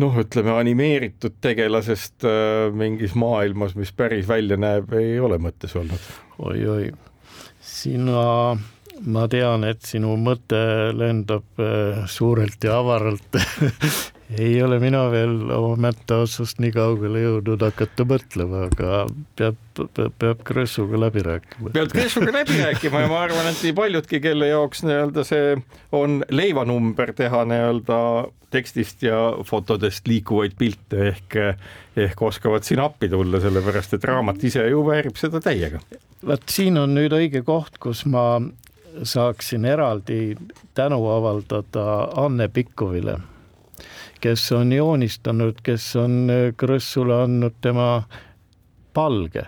noh, 0.00 0.16
ütleme 0.22 0.54
animeeritud 0.56 1.38
tegelasest 1.44 2.26
äh, 2.28 2.68
mingis 2.74 3.14
maailmas, 3.18 3.76
mis 3.78 3.92
päris 3.96 4.28
välja 4.28 4.58
näeb, 4.60 4.92
ei 4.96 5.18
ole 5.20 5.40
mõttes 5.42 5.76
olnud 5.78 6.10
oi,. 6.38 6.60
oi-oi, 6.64 6.90
sina, 7.60 8.22
ma 9.06 9.26
tean, 9.32 9.66
et 9.68 9.84
sinu 9.86 10.16
mõte 10.20 10.62
lendab 10.96 11.60
äh, 11.60 12.04
suurelt 12.10 12.64
ja 12.64 12.80
avaralt 12.80 13.40
ei 14.38 14.62
ole 14.62 14.78
mina 14.78 15.02
veel 15.10 15.50
oma 15.54 15.76
mätta 15.88 16.20
otsast 16.24 16.60
nii 16.62 16.70
kaugele 16.74 17.22
jõudnud 17.24 17.62
hakata 17.64 18.06
mõtlema, 18.06 18.64
aga 18.68 19.04
peab, 19.38 19.56
peab, 19.96 20.14
peab 20.22 20.42
Krõssuga 20.46 21.00
läbi 21.00 21.24
rääkima. 21.26 21.72
pead 21.74 21.94
Krõssuga 21.94 22.34
läbi 22.34 22.58
rääkima 22.60 23.04
ja 23.04 23.10
ma 23.10 23.22
arvan, 23.24 23.48
et 23.50 23.62
nii 23.64 23.74
paljudki, 23.76 24.20
kelle 24.22 24.50
jaoks 24.52 24.84
nii-öelda 24.86 25.24
see 25.26 25.56
on 25.96 26.20
leivanumber 26.30 27.14
teha 27.18 27.42
nii-öelda 27.50 27.98
tekstist 28.50 29.02
ja 29.06 29.18
fotodest 29.46 30.06
liikuvaid 30.10 30.54
pilte 30.58 31.10
ehk, 31.10 31.36
ehk 31.98 32.22
oskavad 32.22 32.66
siin 32.66 32.82
appi 32.82 33.10
tulla, 33.10 33.42
sellepärast 33.42 33.98
et 33.98 34.06
raamat 34.10 34.46
ise 34.46 34.66
ju 34.70 34.84
väärib 34.86 35.18
seda 35.18 35.42
täiega. 35.42 35.82
vot 36.26 36.46
siin 36.50 36.78
on 36.78 36.94
nüüd 36.94 37.14
õige 37.16 37.42
koht, 37.46 37.78
kus 37.82 38.04
ma 38.06 38.40
saaksin 39.02 39.64
eraldi 39.64 40.36
tänu 40.74 41.02
avaldada 41.10 41.84
Anne 42.18 42.48
Pikkovile 42.48 43.18
kes 44.20 44.50
on 44.56 44.72
joonistanud, 44.72 45.62
kes 45.66 45.94
on 46.00 46.20
äh, 46.30 46.50
Krõssule 46.56 47.22
andnud 47.24 47.56
tema 47.64 48.02
palge 48.94 49.46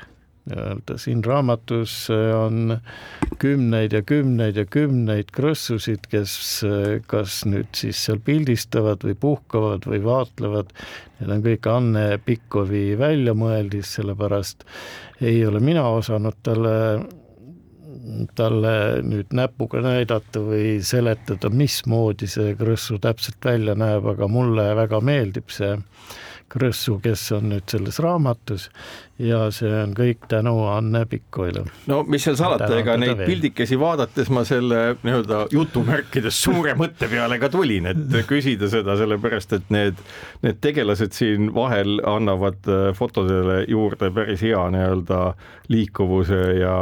nii-öelda 0.50 0.96
siin 0.98 1.24
raamatus 1.24 2.10
äh, 2.10 2.44
on 2.44 2.78
kümneid 3.38 3.92
ja 3.92 4.02
kümneid 4.02 4.56
ja 4.58 4.64
kümneid 4.66 5.30
krõssusid, 5.34 6.08
kes 6.10 6.34
äh, 6.66 6.98
kas 7.06 7.42
nüüd 7.46 7.70
siis 7.78 8.00
seal 8.06 8.18
pildistavad 8.24 9.06
või 9.06 9.14
puhkavad 9.14 9.86
või 9.86 10.02
vaatlevad. 10.02 10.74
Need 11.20 11.34
on 11.36 11.44
kõik 11.46 11.68
Anne 11.70 12.06
Pikkovi 12.24 12.84
väljamõeldis, 12.98 13.94
sellepärast 13.98 14.66
ei 15.22 15.44
ole 15.46 15.62
mina 15.62 15.86
osanud 15.94 16.40
talle 16.42 16.74
talle 18.34 18.74
nüüd 19.06 19.32
näpuga 19.36 19.82
näidata 19.84 20.42
või 20.42 20.80
seletada, 20.84 21.50
mismoodi 21.52 22.28
see 22.30 22.56
krõssu 22.58 22.98
täpselt 23.02 23.42
välja 23.44 23.76
näeb, 23.78 24.06
aga 24.14 24.28
mulle 24.30 24.72
väga 24.78 25.00
meeldib 25.04 25.52
see 25.54 25.76
krõssu, 26.52 26.98
kes 27.02 27.22
on 27.36 27.48
nüüd 27.52 27.70
selles 27.72 27.98
raamatus 28.02 28.66
ja 29.22 29.46
see 29.54 29.70
on 29.72 29.94
kõik 29.96 30.26
tänu 30.28 30.52
Anne 30.68 31.04
Pikkoile. 31.08 31.64
no 31.88 32.02
mis 32.08 32.26
seal 32.26 32.36
salata, 32.36 32.68
ega 32.76 32.98
neid 33.00 33.22
pildikesi 33.24 33.78
vaadates 33.80 34.28
ma 34.34 34.44
selle 34.48 34.82
nii-öelda 35.00 35.46
jutumärkides 35.54 36.42
suure 36.44 36.74
mõtte 36.78 37.08
peale 37.12 37.38
ka 37.42 37.48
tulin, 37.52 37.88
et 37.92 38.16
küsida 38.32 38.68
seda 38.72 38.98
sellepärast, 39.00 39.56
et 39.58 39.72
need, 39.72 40.04
need 40.44 40.60
tegelased 40.64 41.16
siin 41.16 41.52
vahel 41.56 42.02
annavad 42.08 42.68
fotodele 42.98 43.62
juurde 43.70 44.12
päris 44.14 44.44
hea 44.44 44.66
nii-öelda 44.76 45.24
liikuvuse 45.72 46.44
ja 46.60 46.76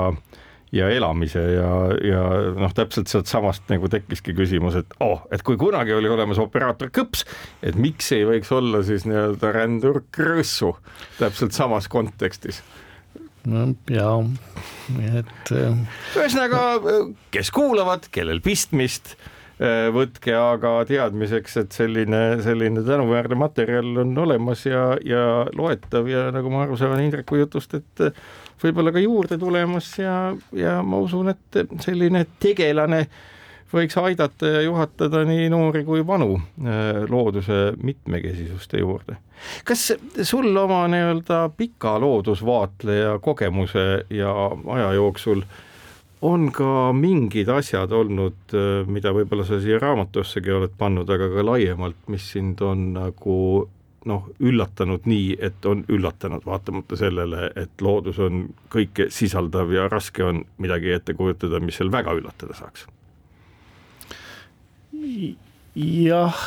ja 0.73 0.91
elamise 0.93 1.43
ja, 1.55 1.71
ja 2.07 2.21
noh, 2.57 2.75
täpselt 2.75 3.11
sealtsamast 3.11 3.67
nagu 3.73 3.91
tekkiski 3.91 4.35
küsimus, 4.39 4.79
et 4.79 4.95
oh, 5.03 5.25
et 5.35 5.43
kui 5.47 5.59
kunagi 5.61 5.95
oli 5.97 6.11
olemas 6.11 6.39
operaator 6.43 6.93
Kõps, 6.95 7.25
et 7.63 7.79
miks 7.79 8.13
ei 8.15 8.27
võiks 8.29 8.53
olla 8.55 8.85
siis 8.87 9.07
nii-öelda 9.09 9.51
rändur 9.57 10.05
Krõssu 10.15 10.77
täpselt 11.19 11.57
samas 11.57 11.91
kontekstis 11.91 12.63
no 13.49 13.67
jaa, 13.91 14.21
et. 15.01 15.53
Äh, 15.55 15.83
ühesõnaga, 16.19 16.63
kes 17.35 17.53
kuulavad, 17.55 18.09
kellel 18.13 18.43
pistmist, 18.45 19.15
äh, 19.61 19.89
võtke 19.95 20.35
aga 20.37 20.75
teadmiseks, 20.89 21.57
et 21.63 21.77
selline, 21.77 22.23
selline 22.45 22.85
tänuväärne 22.87 23.39
materjal 23.41 24.05
on 24.05 24.13
olemas 24.27 24.67
ja, 24.69 24.93
ja 25.07 25.25
loetav 25.57 26.11
ja 26.11 26.29
nagu 26.35 26.53
ma 26.53 26.67
aru 26.67 26.79
saan 26.81 27.01
Indreku 27.05 27.41
jutust, 27.41 27.79
et 27.81 28.07
võib-olla 28.63 28.93
ka 28.93 29.03
juurde 29.03 29.39
tulemas 29.41 29.91
ja, 29.99 30.37
ja 30.57 30.81
ma 30.83 31.01
usun, 31.03 31.33
et 31.33 31.61
selline 31.85 32.27
tegelane 32.41 33.07
võiks 33.71 33.97
aidata 34.01 34.49
ja 34.57 34.61
juhatada 34.67 35.23
nii 35.29 35.49
noori 35.53 35.85
kui 35.87 36.03
vanu 36.07 36.35
äh, 36.37 37.03
looduse 37.09 37.73
mitmekesisuste 37.83 38.83
juurde. 38.83 39.17
kas 39.65 39.93
sul 40.23 40.57
oma 40.57 40.85
nii-öelda 40.91 41.51
pika 41.57 41.97
loodusvaatleja 42.01 43.19
kogemuse 43.23 44.05
ja 44.11 44.35
aja 44.75 44.93
jooksul 44.99 45.45
on 46.23 46.51
ka 46.53 46.93
mingid 46.93 47.49
asjad 47.49 47.93
olnud, 47.93 48.55
äh, 48.55 48.87
mida 48.87 49.15
võib-olla 49.17 49.47
sa 49.47 49.61
siia 49.61 49.79
raamatussegi 49.81 50.53
oled 50.53 50.75
pannud, 50.79 51.09
aga 51.11 51.31
ka 51.33 51.47
laiemalt, 51.47 52.03
mis 52.13 52.27
sind 52.35 52.61
on 52.61 52.91
nagu 52.99 53.37
noh, 54.09 54.29
üllatanud 54.41 55.05
nii, 55.09 55.35
et 55.41 55.67
on 55.69 55.85
üllatanud, 55.89 56.45
vaatamata 56.47 56.97
sellele, 56.97 57.51
et 57.57 57.83
loodus 57.85 58.19
on 58.23 58.47
kõike 58.73 59.11
sisaldav 59.13 59.73
ja 59.75 59.89
raske 59.93 60.25
on 60.25 60.45
midagi 60.59 60.95
ette 60.97 61.15
kujutada, 61.19 61.61
mis 61.61 61.81
seal 61.81 61.93
väga 61.93 62.17
üllatada 62.17 62.57
saaks. 62.57 62.87
jah, 65.75 66.39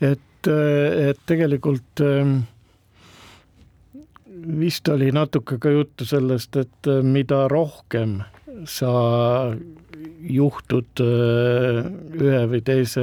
et, 0.00 0.48
et 0.48 1.20
tegelikult 1.26 2.02
ähm, 2.04 2.40
vist 4.60 4.88
oli 4.88 5.10
natuke 5.12 5.58
ka 5.58 5.70
juttu 5.70 6.04
sellest, 6.04 6.56
et 6.56 6.90
äh, 6.90 7.02
mida 7.02 7.46
rohkem 7.48 8.20
sa 8.68 9.54
juhtud 10.20 11.00
äh, 11.02 11.80
ühe 12.20 12.40
või 12.50 12.60
teise 12.64 13.02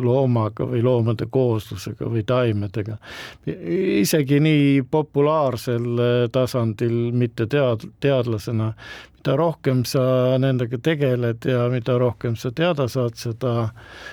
loomaga 0.00 0.66
või 0.68 0.82
loomade 0.84 1.26
kooslusega 1.30 2.08
või 2.10 2.24
taimedega. 2.26 2.98
isegi 3.46 4.40
nii 4.42 4.82
populaarsel 4.90 5.86
äh, 5.94 6.24
tasandil, 6.32 7.10
mitte 7.16 7.46
tead-, 7.50 7.88
teadlasena, 8.00 8.72
mida 9.20 9.36
rohkem 9.36 9.84
sa 9.84 10.38
nendega 10.40 10.78
tegeled 10.80 11.44
ja 11.44 11.68
mida 11.68 11.98
rohkem 11.98 12.36
sa 12.36 12.50
teada 12.50 12.86
saad, 12.88 13.18
seda, 13.20 13.70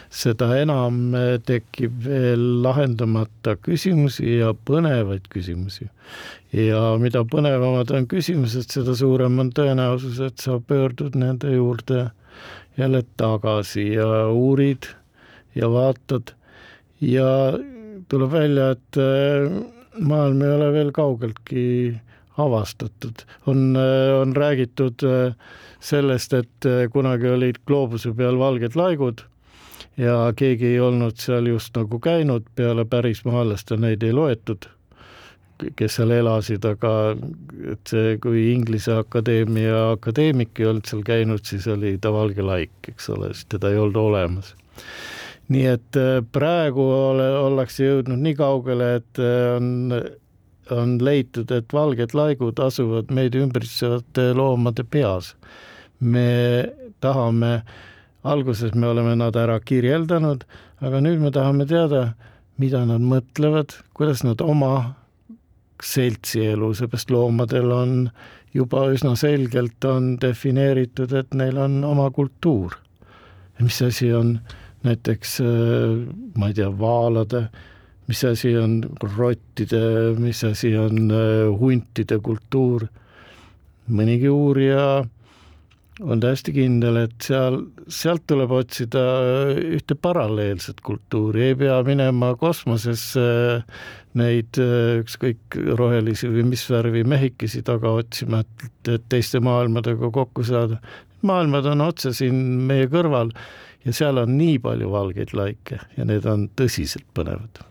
seda 0.10 0.50
enam 0.60 1.16
äh, 1.16 1.38
tekib 1.40 2.04
veel 2.04 2.62
lahendamata 2.62 3.56
küsimusi 3.56 4.40
ja 4.42 4.52
põnevaid 4.54 5.30
küsimusi. 5.32 5.88
ja 6.52 6.98
mida 7.00 7.24
põnevamad 7.24 7.92
on 7.96 8.08
küsimused, 8.08 8.68
seda 8.70 8.96
suurem 8.96 9.40
on 9.40 9.52
tõenäosus, 9.52 10.20
et 10.20 10.40
sa 10.40 10.60
pöördud 10.60 11.16
nende 11.16 11.56
juurde 11.56 12.10
jälle 12.78 13.04
tagasi 13.18 13.94
ja 13.94 14.28
uurid 14.28 14.90
ja 15.56 15.70
vaatad 15.72 16.36
ja 17.00 17.54
tuleb 18.10 18.32
välja, 18.32 18.72
et 18.76 19.00
äh, 19.00 19.64
maailm 20.00 20.44
ei 20.44 20.52
ole 20.52 20.74
veel 20.74 20.92
kaugeltki 20.92 21.96
avastatud, 22.38 23.26
on, 23.46 23.76
äh, 23.76 24.14
on 24.22 24.36
räägitud 24.36 25.04
äh, 25.04 25.34
sellest, 25.80 26.34
et 26.34 26.70
kunagi 26.94 27.30
olid 27.30 27.60
gloobuse 27.68 28.14
peal 28.18 28.40
valged 28.40 28.76
laigud 28.76 29.22
ja 29.98 30.34
keegi 30.38 30.74
ei 30.74 30.80
olnud 30.80 31.18
seal 31.22 31.46
just 31.50 31.78
nagu 31.78 32.00
käinud, 32.00 32.50
peale 32.56 32.86
pärismaalaste 32.86 33.78
neid 33.78 34.04
ei 34.04 34.14
loetud 34.14 34.70
kes 35.78 35.98
seal 35.98 36.14
elasid, 36.14 36.66
aga 36.68 36.92
et 37.74 37.90
see, 37.90 38.16
kui 38.22 38.48
Inglise 38.52 38.94
Akadeemia 39.02 39.94
akadeemik 39.96 40.60
ei 40.62 40.70
olnud 40.70 40.90
seal 40.90 41.04
käinud, 41.08 41.44
siis 41.48 41.68
oli 41.72 41.96
ta 42.02 42.12
valge 42.14 42.46
laik, 42.46 42.76
eks 42.92 43.10
ole, 43.16 43.32
siis 43.34 43.50
teda 43.56 43.72
ei 43.74 43.82
olnud 43.82 43.98
olemas. 44.02 44.54
nii 45.48 45.66
et 45.72 45.98
äh, 45.98 46.20
praegu 46.32 46.84
ole, 46.84 47.28
ollakse 47.40 47.86
jõudnud 47.86 48.20
nii 48.20 48.36
kaugele, 48.38 48.96
et 49.00 49.22
äh, 49.24 49.56
on, 49.56 49.70
on 50.72 50.98
leitud, 51.04 51.52
et 51.52 51.74
valged 51.74 52.14
laigud 52.18 52.60
asuvad 52.60 53.12
meid 53.14 53.36
ümbritsevate 53.36 54.32
loomade 54.38 54.84
peas. 54.84 55.36
me 56.00 56.68
tahame, 57.02 57.64
alguses 58.24 58.74
me 58.76 58.88
oleme 58.88 59.16
nad 59.16 59.36
ära 59.36 59.60
kirjeldanud, 59.60 60.44
aga 60.82 61.02
nüüd 61.02 61.22
me 61.22 61.32
tahame 61.34 61.66
teada, 61.66 62.14
mida 62.58 62.84
nad 62.86 63.02
mõtlevad, 63.02 63.74
kuidas 63.98 64.22
nad 64.26 64.42
oma 64.42 64.94
seltsielu, 65.84 66.70
seepärast 66.74 67.12
loomadel 67.14 67.72
on 67.74 67.96
juba 68.54 68.88
üsna 68.94 69.16
selgelt 69.18 69.86
on 69.86 70.16
defineeritud, 70.22 71.14
et 71.14 71.34
neil 71.38 71.58
on 71.62 71.84
oma 71.86 72.10
kultuur. 72.12 72.78
mis 73.60 73.82
asi 73.82 74.12
on 74.14 74.40
näiteks, 74.86 75.40
ma 76.38 76.48
ei 76.48 76.54
tea, 76.54 76.70
vaalade, 76.80 77.48
mis 78.08 78.24
asi 78.24 78.54
on 78.58 78.80
rottide, 79.18 79.84
mis 80.20 80.44
asi 80.48 80.76
on 80.78 81.12
äh, 81.12 81.60
huntide 81.60 82.20
kultuur. 82.24 82.88
mõnigi 83.88 84.28
uurija 84.28 85.06
on 86.04 86.20
täiesti 86.22 86.54
kindel, 86.54 87.00
et 87.06 87.16
seal, 87.24 87.62
sealt 87.90 88.26
tuleb 88.30 88.52
otsida 88.54 89.04
ühte 89.78 89.96
paralleelset 89.96 90.82
kultuuri, 90.86 91.50
ei 91.50 91.56
pea 91.58 91.78
minema 91.88 92.34
kosmosesse 92.40 93.24
neid 94.18 94.60
ükskõik 94.60 95.58
rohelisi 95.80 96.30
või 96.32 96.46
mis 96.52 96.66
värvi 96.70 97.04
mehikesi 97.08 97.64
taga 97.66 97.96
otsima, 98.02 98.44
et 98.44 99.08
teiste 99.10 99.42
maailmadega 99.44 100.12
kokku 100.14 100.46
saada. 100.48 100.82
maailmad 101.22 101.66
on 101.66 101.82
otse 101.82 102.14
siin 102.14 102.36
meie 102.68 102.88
kõrval 102.88 103.32
ja 103.86 103.94
seal 103.94 104.18
on 104.22 104.38
nii 104.38 104.60
palju 104.60 104.92
valgeid 104.92 105.34
laike 105.34 105.80
ja 105.98 106.06
need 106.06 106.26
on 106.26 106.50
tõsiselt 106.56 107.08
põnevad. 107.18 107.64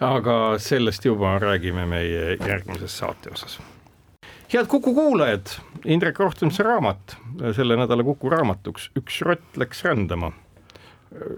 Aga 0.00 0.58
sellest 0.58 1.04
juba 1.04 1.38
räägime 1.38 1.86
meie 1.86 2.36
järgmises 2.36 2.98
saate 2.98 3.32
osas 3.32 3.60
head 4.50 4.66
Kuku 4.66 4.94
kuulajad, 4.94 5.46
Indrek 5.84 6.18
Rohtemse 6.18 6.62
raamat, 6.66 7.16
selle 7.56 7.76
nädala 7.78 8.04
Kuku 8.04 8.30
raamatuks 8.30 8.90
Üks 8.98 9.20
rott 9.26 9.60
läks 9.60 9.84
rändama 9.84 10.32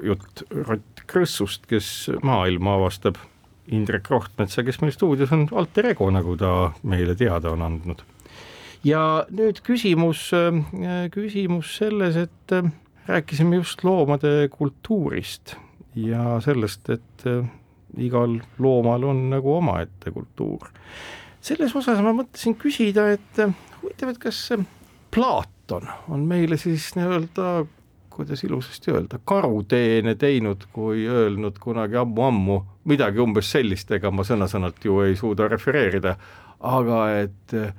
jutt 0.05 0.45
Rott 0.51 1.05
Krõssust, 1.09 1.67
kes 1.71 2.11
maailma 2.25 2.77
avastab. 2.79 3.21
Indrek 3.73 4.09
Rohtmetsa, 4.11 4.65
kes 4.67 4.81
meil 4.83 4.91
stuudios 4.93 5.31
on 5.33 5.45
alter 5.55 5.87
ego, 5.93 6.09
nagu 6.11 6.35
ta 6.37 6.73
meile 6.83 7.15
teada 7.17 7.53
on 7.55 7.63
andnud. 7.63 8.03
ja 8.83 9.23
nüüd 9.31 9.61
küsimus, 9.63 10.25
küsimus 11.15 11.77
selles, 11.79 12.17
et 12.19 12.55
rääkisime 13.07 13.61
just 13.61 13.85
loomade 13.87 14.49
kultuurist 14.51 15.55
ja 15.95 16.41
sellest, 16.43 16.91
et 16.91 17.27
igal 17.99 18.39
loomal 18.59 19.05
on 19.11 19.29
nagu 19.31 19.57
omaette 19.57 20.11
kultuur. 20.11 20.71
selles 21.41 21.75
osas 21.77 22.01
ma 22.01 22.15
mõtlesin 22.15 22.57
küsida, 22.57 23.11
et 23.13 23.45
huvitav, 23.83 24.15
et 24.15 24.19
kas 24.19 24.49
Platon 25.13 25.89
on 26.09 26.27
meile 26.27 26.57
siis 26.57 26.93
nii-öelda 26.97 27.67
kuidas 28.13 28.45
ilusasti 28.45 28.93
öelda, 28.93 29.19
karuteene 29.25 30.15
teinud, 30.15 30.67
kui 30.73 31.07
öelnud 31.09 31.57
kunagi 31.61 31.97
ammu-ammu 31.97 32.59
midagi 32.85 33.23
umbes 33.23 33.51
sellist, 33.55 33.91
ega 33.97 34.11
ma 34.13 34.25
sõna-sõnalt 34.27 34.85
ju 34.85 35.01
ei 35.07 35.17
suuda 35.17 35.49
refereerida, 35.49 36.17
aga 36.61 36.99
et 37.23 37.57
äh, 37.57 37.73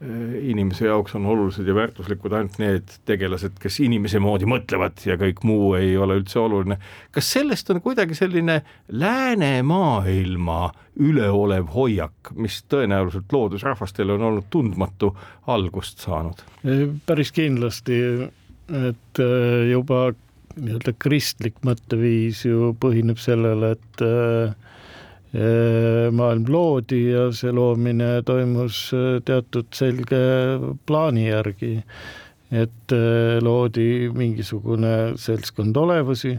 inimese 0.00 0.86
jaoks 0.86 1.12
on 1.18 1.26
olulised 1.28 1.66
ja 1.68 1.74
väärtuslikud 1.76 2.32
ainult 2.32 2.54
need 2.62 2.94
tegelased, 3.04 3.58
kes 3.60 3.80
inimese 3.84 4.16
moodi 4.22 4.48
mõtlevad 4.48 5.02
ja 5.04 5.18
kõik 5.20 5.42
muu 5.44 5.74
ei 5.76 5.92
ole 6.00 6.16
üldse 6.22 6.38
oluline. 6.40 6.78
kas 7.12 7.28
sellest 7.34 7.68
on 7.70 7.82
kuidagi 7.84 8.16
selline 8.16 8.62
läänemaailma 8.88 10.60
üleolev 11.04 11.68
hoiak, 11.74 12.32
mis 12.32 12.62
tõenäoliselt 12.72 13.32
loodusrahvastele 13.32 14.16
on 14.16 14.24
olnud 14.30 14.48
tundmatu 14.50 15.12
algust 15.46 16.00
saanud? 16.00 16.40
päris 17.06 17.32
kindlasti 17.36 18.00
et 18.70 19.20
äh, 19.20 19.70
juba 19.70 20.10
nii-öelda 20.60 20.94
kristlik 21.00 21.58
mõtteviis 21.66 22.44
ju 22.46 22.72
põhineb 22.80 23.20
sellele, 23.22 23.74
et 23.76 24.04
äh, 24.04 24.50
äh, 24.50 24.69
maailm 25.32 26.48
loodi 26.50 27.04
ja 27.12 27.28
see 27.30 27.52
loomine 27.54 28.22
toimus 28.26 28.88
teatud 29.24 29.68
selge 29.74 30.18
plaani 30.86 31.28
järgi. 31.28 31.76
et 32.50 32.92
loodi 33.46 34.10
mingisugune 34.10 35.12
seltskond 35.14 35.76
olevusi 35.76 36.32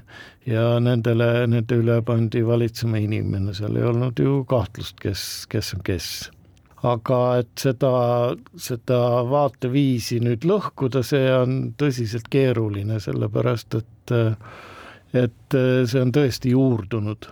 ja 0.43 0.79
nendele, 0.83 1.47
nende 1.47 1.77
üle 1.79 2.01
pandi 2.03 2.41
valitsema 2.43 2.99
inimene, 2.99 3.53
seal 3.55 3.79
ei 3.79 3.87
olnud 3.87 4.19
ju 4.19 4.41
kahtlust, 4.43 4.99
kes, 4.99 5.23
kes 5.47 5.71
on 5.77 5.85
kes. 5.87 6.11
Aga 6.83 7.17
et 7.39 7.63
seda, 7.63 7.93
seda 8.59 8.99
vaateviisi 9.29 10.19
nüüd 10.19 10.43
lõhkuda, 10.49 10.99
see 11.05 11.29
on 11.31 11.59
tõsiselt 11.79 12.27
keeruline, 12.27 12.99
sellepärast 12.99 13.79
et, 13.79 14.15
et 15.15 15.57
see 15.87 16.01
on 16.01 16.11
tõesti 16.11 16.51
juurdunud 16.51 17.31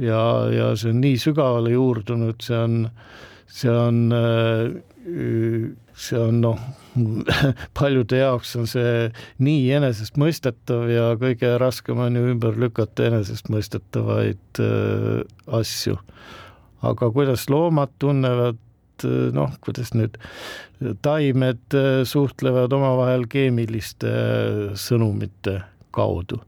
ja, 0.00 0.22
ja 0.52 0.70
see 0.78 0.94
on 0.94 1.02
nii 1.04 1.18
sügavale 1.20 1.74
juurdunud, 1.74 2.40
see 2.44 2.58
on, 2.58 2.76
see 3.50 3.72
on, 3.72 4.00
see 6.00 6.20
on 6.20 6.40
noh, 6.44 6.62
paljude 7.78 8.22
jaoks 8.22 8.54
on 8.58 8.70
see 8.70 9.10
nii 9.44 9.68
enesestmõistetav 9.78 10.88
ja 10.90 11.04
kõige 11.20 11.52
raskem 11.60 12.00
on 12.02 12.18
ju 12.18 12.32
ümber 12.32 12.58
lükata 12.60 13.10
enesestmõistetavaid 13.10 14.62
asju. 15.60 15.98
aga 16.82 17.10
kuidas 17.12 17.46
loomad 17.52 17.92
tunnevad 18.00 18.58
eh, 19.04 19.30
noh, 19.36 19.54
kuidas 19.60 19.92
nüüd 19.94 20.16
taimed 21.04 21.76
suhtlevad 22.08 22.72
omavahel 22.72 23.28
keemiliste 23.28 24.10
sõnumite 24.80 25.60
kaudu. 25.92 26.40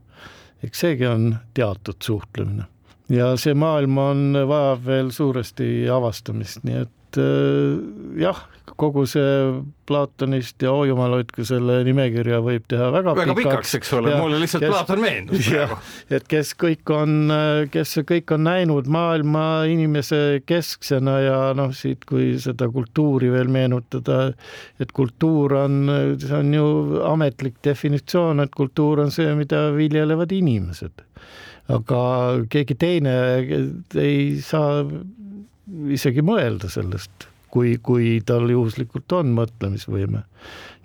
eks 0.63 0.85
seegi 0.85 1.07
on 1.07 1.35
teatud 1.53 2.01
suhtlemine 2.01 2.72
ja 3.09 3.33
see 3.37 3.55
maailm 3.57 3.97
on, 3.97 4.25
vajab 4.47 4.85
veel 4.85 5.11
suuresti 5.11 5.89
avastamist, 5.91 6.63
nii 6.63 6.83
et 6.85 6.91
jah, 7.17 8.39
kogu 8.79 9.03
see 9.09 9.61
Platonist 9.83 10.63
ja 10.63 10.71
oo 10.71 10.85
jumal 10.87 11.11
hoidku 11.17 11.43
selle 11.45 11.81
nimekirja 11.83 12.39
võib 12.43 12.63
teha 12.71 12.87
väga, 12.93 13.13
väga 13.17 13.35
pikaks, 13.35 13.49
pikaks, 13.49 13.73
eks 13.79 13.91
ole, 13.97 14.13
mulle 14.15 14.39
lihtsalt 14.41 14.63
kes, 14.63 14.71
Platon 14.71 15.01
meenus 15.03 15.47
praegu. 15.49 15.77
et 16.17 16.27
kes 16.31 16.53
kõik 16.63 16.93
on, 16.95 17.33
kes 17.73 17.95
kõik 18.09 18.33
on 18.35 18.45
näinud 18.47 18.87
maailma 18.91 19.45
inimese 19.69 20.21
kesksena 20.47 21.17
ja 21.25 21.39
noh, 21.57 21.73
siit, 21.75 22.07
kui 22.09 22.33
seda 22.41 22.69
kultuuri 22.71 23.31
veel 23.33 23.51
meenutada, 23.51 24.21
et 24.79 24.93
kultuur 24.95 25.57
on, 25.65 25.81
see 26.21 26.37
on 26.37 26.53
ju 26.55 26.67
ametlik 27.09 27.59
definitsioon, 27.65 28.45
et 28.45 28.55
kultuur 28.55 29.03
on 29.03 29.11
see, 29.13 29.27
mida 29.37 29.67
viljelevad 29.75 30.31
inimesed. 30.31 31.03
aga 31.73 31.99
keegi 32.51 32.75
teine 32.75 33.11
ei 33.99 34.39
saa 34.43 34.83
isegi 35.93 36.23
mõelda 36.25 36.69
sellest 36.71 37.29
kui, 37.53 37.77
kui 37.83 38.17
tal 38.25 38.49
juhuslikult 38.49 39.19
on 39.19 39.35
mõtlemisvõime. 39.37 40.25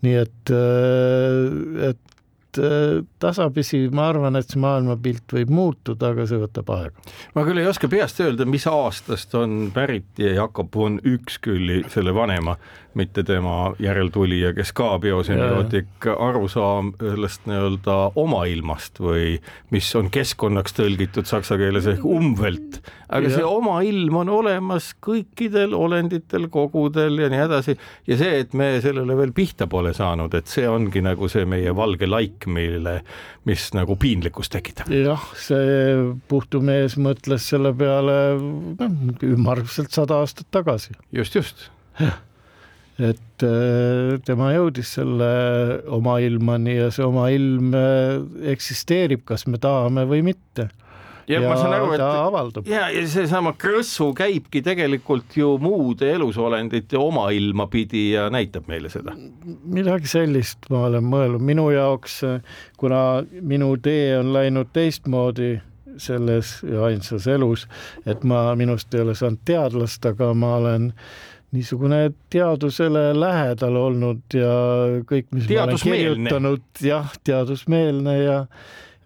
nii 0.05 0.15
et, 0.15 0.53
äh, 0.55 1.89
et 1.89 2.61
äh, 2.63 3.01
tasapisi 3.19 3.81
ma 3.91 4.09
arvan, 4.13 4.39
et 4.39 4.53
see 4.53 4.61
maailmapilt 4.63 5.35
võib 5.35 5.51
muutuda, 5.55 6.13
aga 6.13 6.27
see 6.29 6.41
võtab 6.43 6.71
aega. 6.77 7.09
ma 7.35 7.47
küll 7.49 7.63
ei 7.63 7.71
oska 7.71 7.91
peast 7.91 8.21
öelda, 8.25 8.47
mis 8.47 8.67
aastast 8.71 9.35
on 9.39 9.73
pärit 9.75 10.21
Jakob 10.23 10.75
von 10.75 11.01
Ükskülli, 11.05 11.83
selle 11.93 12.15
vanema 12.15 12.59
mitte 12.99 13.23
tema 13.27 13.73
järeltulija, 13.83 14.53
kes 14.57 14.73
ka 14.77 14.91
biosemiootik, 15.03 16.09
arusaam 16.19 16.93
sellest 17.01 17.47
nii-öelda 17.49 17.97
omailmast 18.19 19.01
või 19.03 19.37
mis 19.75 19.89
on 19.99 20.11
keskkonnaks 20.15 20.77
tõlgitud 20.77 21.29
saksa 21.29 21.59
keeles 21.61 21.87
ehk 21.91 22.05
umwelt, 22.09 22.81
aga 23.09 23.31
ja. 23.31 23.37
see 23.39 23.47
omailm 23.47 24.21
on 24.23 24.33
olemas 24.35 24.91
kõikidel 25.05 25.77
olenditel, 25.79 26.49
kogudel 26.53 27.23
ja 27.23 27.31
nii 27.33 27.43
edasi 27.47 27.77
ja 28.09 28.19
see, 28.21 28.43
et 28.43 28.57
me 28.59 28.71
sellele 28.85 29.17
veel 29.19 29.35
pihta 29.37 29.69
pole 29.71 29.95
saanud, 29.97 30.35
et 30.35 30.51
see 30.51 30.69
ongi 30.69 31.03
nagu 31.05 31.31
see 31.31 31.47
meie 31.49 31.75
valge 31.77 32.09
laik, 32.11 32.49
mille, 32.51 33.01
mis 33.49 33.71
nagu 33.77 33.97
piinlikkust 34.01 34.57
tekitab. 34.59 34.93
jah, 34.93 35.29
see 35.39 35.67
Puhtu 36.29 36.61
mees 36.65 36.99
mõtles 37.01 37.47
selle 37.53 37.73
peale 37.77 38.17
noh, 38.39 39.03
ümmarguselt 39.25 39.95
sada 39.95 40.23
aastat 40.23 40.51
tagasi. 40.55 40.97
just, 41.13 41.39
just 41.39 41.69
et 42.99 43.47
äh, 43.47 44.17
tema 44.27 44.51
jõudis 44.57 44.97
selle 44.99 45.31
oma 45.95 46.19
ilmani 46.25 46.75
ja 46.81 46.91
see 46.95 47.07
oma 47.07 47.29
ilm 47.31 47.71
äh, 47.79 48.19
eksisteerib, 48.55 49.23
kas 49.29 49.47
me 49.47 49.61
tahame 49.63 50.03
või 50.11 50.25
mitte 50.27 50.67
ja, 51.29 51.39
ja 51.39 51.45
ma 51.45 51.59
saan 51.61 51.77
aru, 51.77 51.93
et 51.95 52.03
avaldub. 52.03 52.67
ja, 52.71 52.89
ja 52.91 53.05
seesama 53.11 53.53
krõssu 53.61 54.11
käibki 54.19 54.65
tegelikult 54.67 55.37
ju 55.39 55.55
muude 55.63 56.11
elusolendite 56.17 56.99
oma 56.99 57.29
ilma 57.37 57.69
pidi 57.71 58.09
ja 58.17 58.27
näitab 58.35 58.67
meile 58.71 58.91
seda. 58.93 59.15
midagi 59.63 60.11
sellist 60.11 60.67
ma 60.73 60.89
olen 60.91 61.07
mõelnud, 61.07 61.45
minu 61.53 61.69
jaoks, 61.75 62.21
kuna 62.81 63.23
minu 63.41 63.77
tee 63.83 64.17
on 64.19 64.35
läinud 64.35 64.75
teistmoodi 64.75 65.59
selles 65.99 66.61
ainsas 66.87 67.25
elus, 67.31 67.65
et 68.07 68.23
ma 68.27 68.53
minust 68.59 68.93
ei 68.95 69.03
ole 69.03 69.17
saanud 69.19 69.41
teadlast, 69.47 70.05
aga 70.07 70.31
ma 70.35 70.53
olen 70.61 70.93
äh, 70.93 71.38
niisugune 71.57 72.11
teadusele 72.33 73.13
lähedal 73.17 73.77
olnud 73.81 74.37
ja 74.37 74.51
kõik, 75.09 75.31
mis 75.33 75.49
ma 75.49 75.65
olen 75.65 75.81
kirjutanud, 75.81 76.67
jah, 76.85 77.15
teadusmeelne 77.25 78.19
ja 78.21 78.43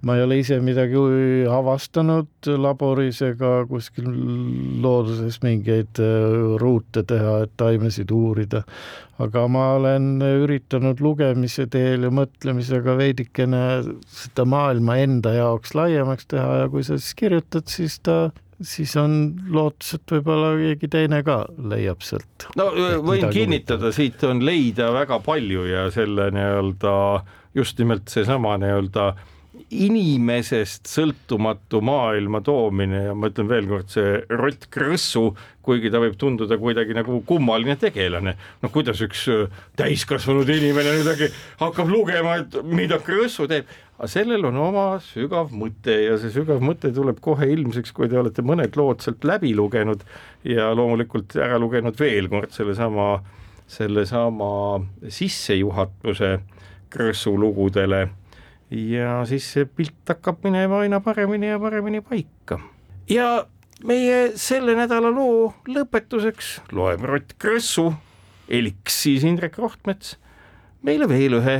ma 0.03 0.17
ei 0.19 0.25
ole 0.25 0.41
ise 0.41 0.59
midagi 0.63 0.99
avastanud 1.47 2.51
laboris 2.59 3.21
ega 3.23 3.63
kuskil 3.71 4.09
looduses 4.83 5.39
mingeid 5.45 6.01
äh, 6.03 6.57
ruute 6.59 7.05
teha, 7.07 7.37
et 7.47 7.55
taimesid 7.61 8.11
uurida. 8.11 8.65
aga 9.23 9.45
ma 9.47 9.67
olen 9.77 10.17
üritanud 10.19 10.99
lugemise 11.05 11.69
teel 11.71 12.09
ja 12.09 12.11
mõtlemisega 12.11 12.97
veidikene 12.99 13.61
seda 14.11 14.47
maailma 14.49 14.97
enda 14.99 15.37
jaoks 15.37 15.77
laiemaks 15.79 16.27
teha 16.35 16.65
ja 16.65 16.71
kui 16.73 16.83
sa 16.83 16.99
siis 16.99 17.15
kirjutad, 17.15 17.71
siis 17.71 18.01
ta 18.03 18.33
siis 18.67 18.95
on 19.01 19.19
lootus, 19.53 19.95
et 19.99 20.15
võib-olla 20.17 20.55
keegi 20.61 20.91
teine 20.93 21.23
ka 21.27 21.43
leiab 21.73 22.03
sealt. 22.07 22.49
no 22.59 22.71
võin 23.05 23.29
kinnitada, 23.33 23.93
siit 23.95 24.23
on 24.29 24.43
leida 24.45 24.93
väga 24.95 25.21
palju 25.25 25.67
ja 25.71 25.87
selle 25.95 26.31
nii-öelda 26.35 26.95
just 27.59 27.79
nimelt 27.83 28.09
seesama 28.13 28.57
nii-öelda 28.63 29.13
inimesest 29.73 30.89
sõltumatu 30.91 31.81
maailma 31.85 32.43
toomine 32.45 33.07
ja 33.07 33.15
ma 33.17 33.31
ütlen 33.33 33.49
veelkord, 33.49 33.89
see 33.93 34.21
Rott 34.37 34.69
Krõssu, 34.73 35.31
kuigi 35.65 35.91
ta 35.93 36.01
võib 36.03 36.19
tunduda 36.21 36.59
kuidagi 36.61 36.97
nagu 36.97 37.21
kummaline 37.27 37.79
tegelane, 37.81 38.35
noh, 38.63 38.73
kuidas 38.75 39.01
üks 39.05 39.25
täiskasvanud 39.79 40.49
inimene 40.53 40.99
midagi 41.01 41.31
hakkab 41.63 41.91
lugema, 41.91 42.37
et 42.43 42.59
mida 42.69 43.01
Krõssu 43.03 43.49
teeb, 43.51 43.71
aga 43.97 44.11
sellel 44.13 44.49
on 44.51 44.61
oma 44.61 44.87
sügav 45.07 45.53
mõte 45.57 45.97
ja 46.05 46.17
see 46.21 46.35
sügav 46.37 46.63
mõte 46.65 46.93
tuleb 46.95 47.21
kohe 47.25 47.49
ilmseks, 47.55 47.95
kui 47.97 48.11
te 48.13 48.21
olete 48.21 48.45
mõned 48.45 48.77
lood 48.79 49.05
sealt 49.05 49.25
läbi 49.29 49.55
lugenud 49.57 50.05
ja 50.49 50.73
loomulikult 50.77 51.37
ära 51.41 51.61
lugenud 51.63 51.97
veel 52.01 52.29
kord 52.33 52.53
sellesama, 52.55 53.15
sellesama 53.71 54.51
sissejuhatuse 55.09 56.37
Krõssu 56.93 57.39
lugudele 57.41 58.09
ja 58.73 59.21
siis 59.29 59.47
see 59.55 59.67
pilt 59.69 60.09
hakkab 60.09 60.45
minema 60.47 60.83
aina 60.85 61.01
paremini 61.05 61.51
ja 61.51 61.59
paremini 61.61 62.01
paika. 62.01 62.59
ja 63.11 63.47
meie 63.85 64.33
selle 64.39 64.77
nädala 64.79 65.11
loo 65.13 65.53
lõpetuseks 65.69 66.55
loeb 66.73 67.05
Rott 67.05 67.37
Krõssu, 67.43 67.91
elik 68.49 68.91
siis 68.91 69.27
Indrek 69.29 69.59
Rohtmets, 69.59 70.17
meile 70.83 71.09
veel 71.11 71.39
ühe 71.41 71.59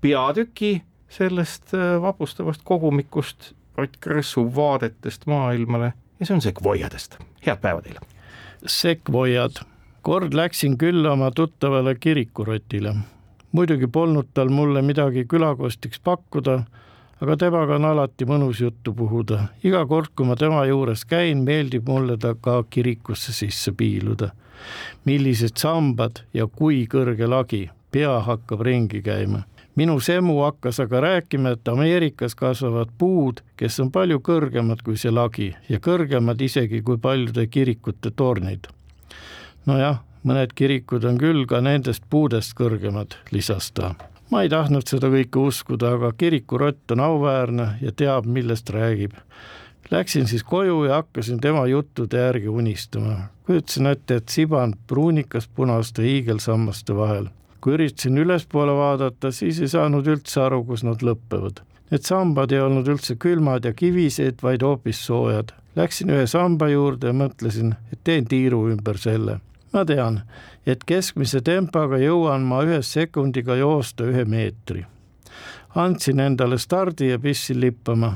peatüki 0.00 0.80
sellest 1.10 1.74
äh, 1.74 1.96
vapustavast 2.02 2.62
kogumikust 2.64 3.52
Rott 3.78 3.96
Krõssu 4.04 4.44
vaadetest 4.54 5.26
maailmale 5.30 5.92
ja 6.20 6.26
see 6.26 6.36
on 6.36 6.44
sekvoiadest. 6.44 7.18
head 7.46 7.62
päeva 7.62 7.82
teile! 7.82 8.00
sekvoiad. 8.66 9.62
kord 10.02 10.34
läksin 10.34 10.78
külla 10.78 11.12
oma 11.12 11.30
tuttavale 11.30 11.94
kirikurotile. 11.94 12.94
Muidugi 13.52 13.86
polnud 13.86 14.30
tal 14.34 14.48
mulle 14.48 14.82
midagi 14.82 15.24
külakostiks 15.24 16.00
pakkuda, 16.04 16.62
aga 17.20 17.36
temaga 17.36 17.76
on 17.76 17.84
alati 17.84 18.24
mõnus 18.24 18.60
juttu 18.60 18.94
puhuda. 18.94 19.48
iga 19.64 19.86
kord, 19.86 20.12
kui 20.16 20.26
ma 20.26 20.36
tema 20.36 20.64
juures 20.66 21.04
käin, 21.04 21.44
meeldib 21.44 21.88
mulle 21.88 22.16
ta 22.16 22.34
ka 22.34 22.62
kirikusse 22.70 23.32
sisse 23.32 23.72
piiluda. 23.72 24.30
millised 25.04 25.56
sambad 25.56 26.24
ja 26.34 26.46
kui 26.46 26.86
kõrge 26.86 27.28
lagi, 27.28 27.70
pea 27.90 28.20
hakkab 28.20 28.60
ringi 28.60 29.02
käima 29.02 29.44
minu 29.80 30.00
semu 30.00 30.42
hakkas 30.42 30.80
aga 30.80 31.00
rääkima, 31.00 31.54
et 31.54 31.68
Ameerikas 31.68 32.34
kasvavad 32.34 32.90
puud, 32.98 33.40
kes 33.56 33.80
on 33.80 33.90
palju 33.94 34.18
kõrgemad 34.20 34.82
kui 34.84 34.98
see 35.00 35.12
lagi 35.14 35.54
ja 35.68 35.78
kõrgemad 35.80 36.42
isegi 36.42 36.82
kui 36.82 36.98
paljude 36.98 37.46
kirikute 37.46 38.10
tornid. 38.10 38.68
nojah, 39.66 40.02
mõned 40.24 40.52
kirikud 40.54 41.04
on 41.04 41.18
küll 41.18 41.46
ka 41.48 41.60
nendest 41.64 42.04
puudest 42.10 42.54
kõrgemad, 42.58 43.16
lisas 43.30 43.70
ta. 43.72 43.94
ma 44.30 44.42
ei 44.42 44.48
tahtnud 44.48 44.86
seda 44.86 45.10
kõike 45.10 45.40
uskuda, 45.42 45.94
aga 45.96 46.12
kirikurott 46.12 46.92
on 46.94 47.00
auväärne 47.00 47.72
ja 47.80 47.92
teab, 47.92 48.26
millest 48.26 48.70
räägib. 48.70 49.16
Läksin 49.90 50.28
siis 50.30 50.42
koju 50.46 50.84
ja 50.84 51.00
hakkasin 51.00 51.40
tema 51.40 51.66
juttude 51.66 52.18
järgi 52.18 52.48
unistama. 52.48 53.16
kujutasin 53.46 53.86
ette, 53.86 54.16
et 54.16 54.28
siban 54.28 54.74
pruunikas 54.86 55.48
punaste 55.48 56.02
hiigelsammaste 56.02 56.96
vahel 56.96 57.28
kui 57.60 57.74
üritasin 57.76 58.18
ülespoole 58.18 58.72
vaadata, 58.72 59.30
siis 59.32 59.60
ei 59.60 59.68
saanud 59.68 60.06
üldse 60.08 60.40
aru, 60.40 60.62
kus 60.64 60.84
nad 60.86 61.02
lõpevad. 61.04 61.60
Need 61.90 62.06
sambad 62.06 62.52
ei 62.54 62.62
olnud 62.62 62.88
üldse 62.88 63.16
külmad 63.20 63.66
ja 63.66 63.74
kivised, 63.76 64.40
vaid 64.42 64.62
hoopis 64.64 65.02
soojad. 65.06 65.52
Läksin 65.76 66.10
ühe 66.14 66.26
samba 66.30 66.70
juurde 66.70 67.10
ja 67.10 67.16
mõtlesin, 67.16 67.74
et 67.92 68.00
teen 68.04 68.26
tiiru 68.30 68.64
ümber 68.70 68.98
selle. 68.98 69.40
Ma 69.72 69.84
tean, 69.84 70.22
et 70.66 70.84
keskmise 70.86 71.40
tempoga 71.40 71.98
jõuan 71.98 72.46
ma 72.46 72.62
ühe 72.66 72.82
sekundiga 72.82 73.56
joosta 73.56 74.04
ühe 74.04 74.24
meetri. 74.24 74.86
andsin 75.74 76.20
endale 76.20 76.58
stardi 76.58 77.10
ja 77.10 77.18
pistsin 77.18 77.60
lippama. 77.60 78.12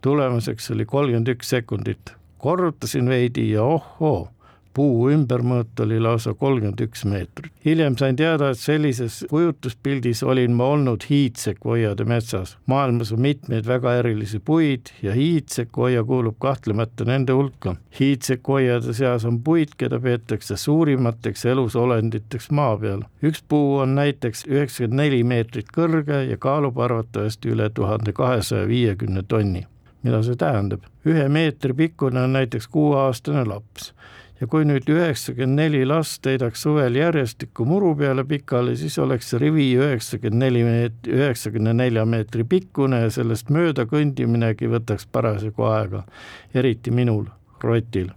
tulemuseks 0.00 0.70
oli 0.70 0.84
kolmkümmend 0.84 1.28
üks 1.28 1.48
sekundit. 1.48 2.14
korrutasin 2.38 3.08
veidi 3.08 3.50
ja 3.50 3.62
ohoo 3.62 4.33
puu 4.74 5.08
ümbermõõt 5.14 5.80
oli 5.84 6.00
lausa 6.02 6.34
kolmkümmend 6.34 6.80
üks 6.86 7.04
meetrit. 7.08 7.52
hiljem 7.64 7.96
sain 7.98 8.16
teada, 8.16 8.50
et 8.50 8.58
sellises 8.58 9.24
kujutuspildis 9.30 10.22
olin 10.22 10.52
ma 10.52 10.66
olnud 10.74 11.06
hiidsekvoiade 11.10 12.04
metsas. 12.04 12.56
maailmas 12.66 13.12
on 13.12 13.20
mitmeid 13.20 13.66
väga 13.66 13.94
erilisi 14.00 14.38
puid 14.38 14.92
ja 15.02 15.12
hiidsekvoia 15.12 16.04
kuulub 16.04 16.36
kahtlemata 16.38 17.04
nende 17.04 17.32
hulka. 17.32 17.76
hiidsekvoiade 18.00 18.92
seas 18.92 19.24
on 19.24 19.40
puid, 19.42 19.76
keda 19.78 20.00
peetakse 20.00 20.56
suurimateks 20.56 21.44
elusolenditeks 21.44 22.50
maa 22.50 22.76
peal. 22.76 23.04
üks 23.22 23.44
puu 23.48 23.78
on 23.78 23.94
näiteks 23.94 24.46
üheksakümmend 24.48 25.00
neli 25.02 25.22
meetrit 25.24 25.70
kõrge 25.76 26.24
ja 26.30 26.36
kaalub 26.36 26.78
arvatavasti 26.78 27.54
üle 27.54 27.70
tuhande 27.70 28.12
kahesaja 28.12 28.68
viiekümne 28.68 29.22
tonni 29.28 29.66
mida 30.04 30.20
see 30.22 30.36
tähendab? 30.36 30.84
ühe 31.08 31.28
meetri 31.28 31.74
pikkune 31.74 32.20
on 32.20 32.32
näiteks 32.36 32.68
kuueaastane 32.68 33.44
laps 33.48 33.92
ja 34.40 34.48
kui 34.50 34.64
nüüd 34.66 34.88
üheksakümmend 34.90 35.60
neli 35.60 35.84
last 35.86 36.26
heidaks 36.26 36.64
suvel 36.66 36.96
järjestikku 36.98 37.64
muru 37.68 37.94
peale 37.96 38.24
pikali, 38.26 38.76
siis 38.76 38.98
oleks 38.98 39.30
see 39.30 39.40
rivi 39.42 39.68
üheksakümmend 39.78 40.42
neli 40.42 40.64
meet-, 40.66 41.10
üheksakümne 41.10 41.74
nelja 41.76 42.04
meetri 42.04 42.46
pikkune 42.48 43.04
ja 43.04 43.12
sellest 43.14 43.52
mööda 43.54 43.86
kõndiminegi 43.90 44.70
võtaks 44.70 45.06
parasjagu 45.12 45.68
aega, 45.70 46.02
eriti 46.54 46.90
minul, 46.90 47.26
rotil. 47.62 48.10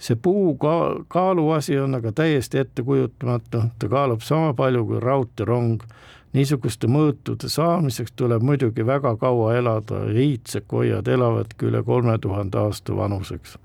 see 0.00 0.16
puu 0.16 0.54
ka-, 0.56 1.02
kaaluasi 1.12 1.78
on 1.78 1.98
aga 1.98 2.12
täiesti 2.12 2.62
ettekujutamatu, 2.62 3.64
ta 3.78 3.88
kaalub 3.88 4.22
sama 4.24 4.54
palju 4.54 4.86
kui 4.86 5.00
raudteerong. 5.02 5.82
Niisuguste 6.30 6.86
mõõtude 6.86 7.48
saamiseks 7.50 8.12
tuleb 8.14 8.44
muidugi 8.46 8.86
väga 8.86 9.16
kaua 9.18 9.56
elada 9.58 10.04
ja 10.06 10.14
hiidsekoiad 10.14 11.10
elavadki 11.10 11.66
üle 11.66 11.82
kolme 11.82 12.14
tuhande 12.22 12.62
aasta 12.62 12.94
vanuseks 12.96 13.58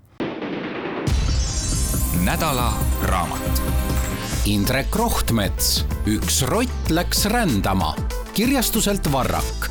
nädala 2.23 2.73
raamat. 3.03 3.61
Indrek 4.45 4.95
Rohtmets, 4.95 5.85
Üks 6.05 6.41
rott 6.45 6.89
läks 6.89 7.25
rändama 7.25 7.95
kirjastuselt 8.33 9.11
Varrak 9.11 9.69